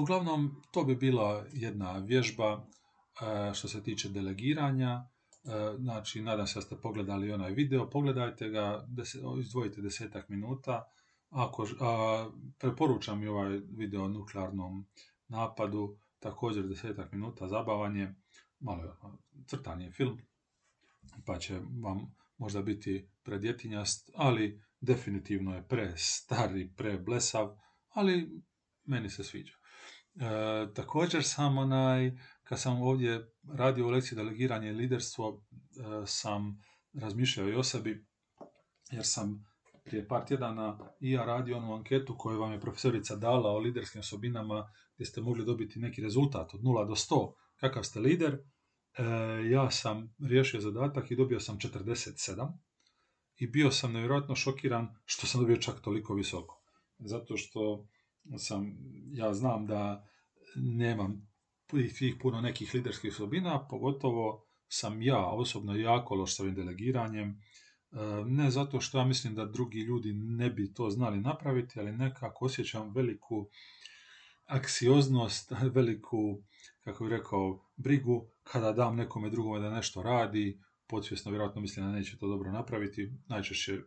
Uglavnom, 0.00 0.62
to 0.70 0.84
bi 0.84 0.96
bila 0.96 1.46
jedna 1.52 1.98
vježba 1.98 2.52
e, 2.60 3.54
što 3.54 3.68
se 3.68 3.82
tiče 3.82 4.08
delegiranja. 4.08 5.08
E, 5.44 5.76
znači, 5.78 6.22
nadam 6.22 6.46
se 6.46 6.54
da 6.54 6.62
ste 6.62 6.76
pogledali 6.76 7.32
onaj 7.32 7.52
video, 7.52 7.90
pogledajte 7.90 8.48
ga, 8.48 8.88
izdvojite 9.40 9.80
desetak 9.80 10.28
minuta. 10.28 10.92
Ako, 11.30 11.66
preporučam 12.58 13.22
i 13.22 13.28
ovaj 13.28 13.60
video 13.70 14.04
o 14.04 14.08
nuklearnom 14.08 14.86
napadu, 15.28 15.98
također 16.18 16.68
desetak 16.68 17.12
minuta 17.12 17.48
zabavanje, 17.48 18.14
malo 18.58 18.96
ono, 19.02 19.18
crtanje 19.46 19.90
film, 19.90 20.18
pa 21.26 21.38
će 21.38 21.60
vam 21.82 22.14
možda 22.38 22.62
biti 22.62 23.08
predjetinjast, 23.22 24.10
ali 24.14 24.62
definitivno 24.80 25.54
je 25.54 25.68
pre 25.68 25.92
stari, 25.96 26.72
pre 26.76 26.98
blesav, 26.98 27.56
ali 27.88 28.42
meni 28.84 29.10
se 29.10 29.24
sviđa. 29.24 29.52
E, 29.52 30.72
također 30.74 31.24
sam 31.24 31.58
onaj, 31.58 32.12
kad 32.42 32.60
sam 32.60 32.82
ovdje 32.82 33.32
radio 33.52 33.86
u 33.86 33.90
lekciji 33.90 34.16
delegiranje 34.16 34.68
i 34.68 34.74
liderstvo, 34.74 35.44
e, 35.50 36.06
sam 36.06 36.62
razmišljao 36.92 37.48
i 37.48 37.54
o 37.54 37.62
sebi, 37.62 38.06
jer 38.90 39.06
sam 39.06 39.44
prije 39.86 40.08
par 40.08 40.24
tjedana 40.26 40.78
i 41.00 41.10
ja 41.10 41.24
radio 41.24 41.56
onu 41.56 41.74
anketu 41.74 42.14
koju 42.18 42.40
vam 42.40 42.52
je 42.52 42.60
profesorica 42.60 43.16
dala 43.16 43.50
o 43.50 43.58
liderskim 43.58 44.00
osobinama, 44.00 44.72
gdje 44.94 45.06
ste 45.06 45.20
mogli 45.20 45.44
dobiti 45.44 45.78
neki 45.78 46.02
rezultat 46.02 46.54
od 46.54 46.60
0 46.60 46.86
do 46.88 46.94
100, 46.94 47.32
kakav 47.60 47.82
ste 47.82 48.00
lider. 48.00 48.34
E, 48.34 49.02
ja 49.50 49.70
sam 49.70 50.14
riješio 50.18 50.60
zadatak 50.60 51.10
i 51.10 51.16
dobio 51.16 51.40
sam 51.40 51.58
47 51.58 52.52
i 53.38 53.46
bio 53.46 53.70
sam 53.70 53.92
nevjerojatno 53.92 54.34
šokiran 54.34 54.94
što 55.04 55.26
sam 55.26 55.40
dobio 55.40 55.56
čak 55.56 55.80
toliko 55.80 56.14
visoko. 56.14 56.62
Zato 56.98 57.36
što 57.36 57.86
sam, 58.38 58.76
ja 59.12 59.34
znam 59.34 59.66
da 59.66 60.08
nemam 60.56 61.28
tih 61.98 62.16
puno 62.22 62.40
nekih 62.40 62.74
liderskih 62.74 63.12
osobina, 63.12 63.66
pogotovo 63.70 64.46
sam 64.68 65.02
ja 65.02 65.26
osobno 65.26 65.76
jako 65.76 66.14
loš 66.14 66.36
s 66.36 66.40
ovim 66.40 66.54
delegiranjem, 66.54 67.40
ne 68.26 68.50
zato 68.50 68.80
što 68.80 68.98
ja 68.98 69.04
mislim 69.04 69.34
da 69.34 69.44
drugi 69.44 69.80
ljudi 69.80 70.12
ne 70.12 70.50
bi 70.50 70.74
to 70.74 70.90
znali 70.90 71.20
napraviti, 71.20 71.80
ali 71.80 71.92
nekako 71.92 72.44
osjećam 72.44 72.94
veliku 72.94 73.48
aksioznost, 74.46 75.52
veliku, 75.74 76.42
kako 76.84 77.04
bih 77.04 77.10
rekao, 77.10 77.64
brigu 77.76 78.28
kada 78.42 78.72
dam 78.72 78.96
nekome 78.96 79.30
drugome 79.30 79.60
da 79.60 79.70
nešto 79.70 80.02
radi, 80.02 80.60
podsvjesno 80.86 81.30
vjerojatno 81.30 81.60
mislim 81.60 81.86
da 81.86 81.92
neće 81.92 82.18
to 82.18 82.28
dobro 82.28 82.52
napraviti, 82.52 83.12
najčešće 83.28 83.72
e, 83.72 83.80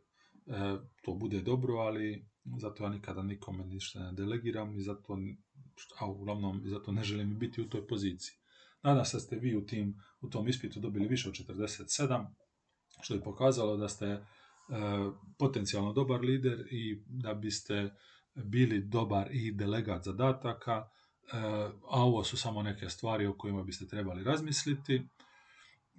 to 1.01 1.13
bude 1.13 1.41
dobro, 1.41 1.73
ali 1.73 2.25
zato 2.59 2.83
ja 2.83 2.89
nikada 2.89 3.23
nikome 3.23 3.65
ništa 3.65 3.99
ne 3.99 4.13
delegiram 4.13 4.77
i 4.77 4.81
zato, 4.81 5.17
a 5.99 6.09
uglavnom 6.11 6.61
zato 6.65 6.91
ne 6.91 7.03
želim 7.03 7.39
biti 7.39 7.61
u 7.61 7.69
toj 7.69 7.87
poziciji. 7.87 8.35
Nadam 8.83 9.05
se 9.05 9.17
da 9.17 9.21
ste 9.21 9.35
vi 9.35 9.55
u, 9.55 9.65
tim, 9.65 9.95
u 10.21 10.29
tom 10.29 10.47
ispitu 10.47 10.79
dobili 10.79 11.07
više 11.07 11.29
od 11.29 11.35
47, 11.35 12.25
što 13.01 13.13
je 13.13 13.23
pokazalo 13.23 13.77
da 13.77 13.89
ste 13.89 14.05
e, 14.05 14.21
potencijalno 15.37 15.93
dobar 15.93 16.21
lider 16.21 16.67
i 16.71 17.03
da 17.07 17.33
biste 17.33 17.89
bili 18.35 18.81
dobar 18.81 19.27
i 19.31 19.51
delegat 19.51 20.03
zadataka, 20.03 20.73
e, 20.73 21.37
a 21.89 22.03
ovo 22.03 22.23
su 22.23 22.37
samo 22.37 22.63
neke 22.63 22.89
stvari 22.89 23.25
o 23.25 23.37
kojima 23.37 23.63
biste 23.63 23.87
trebali 23.87 24.23
razmisliti. 24.23 24.95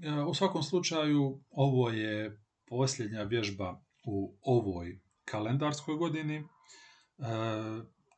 E, 0.03 0.13
u 0.13 0.35
svakom 0.35 0.63
slučaju, 0.63 1.41
ovo 1.51 1.91
je 1.91 2.41
posljednja 2.67 3.23
vježba 3.23 3.81
u 4.05 4.39
ovoj 4.43 5.01
kalendarskoj 5.25 5.95
godini. 5.95 6.45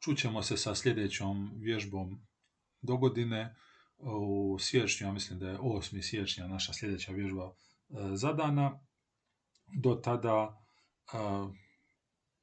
Čućemo 0.00 0.42
se 0.42 0.56
sa 0.56 0.74
sljedećom 0.74 1.50
vježbom 1.56 2.20
do 2.82 2.96
godine 2.96 3.54
u 3.98 4.58
siječnju, 4.58 5.06
ja 5.06 5.12
mislim 5.12 5.38
da 5.38 5.48
je 5.48 5.58
8. 5.58 6.02
siječnja 6.02 6.46
naša 6.46 6.72
sljedeća 6.72 7.12
vježba 7.12 7.54
zadana. 8.14 8.80
Do 9.82 9.94
tada, 9.94 10.64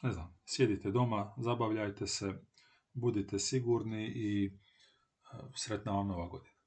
ne 0.04 0.12
znam, 0.12 0.40
sjedite 0.46 0.92
doma, 0.92 1.34
zabavljajte 1.38 2.08
se, 2.08 2.34
budite 2.94 3.40
sigurni 3.40 4.06
i 4.16 4.52
sretna 5.56 5.92
vam 5.92 6.08
nova 6.08 6.28
godina. 6.28 6.59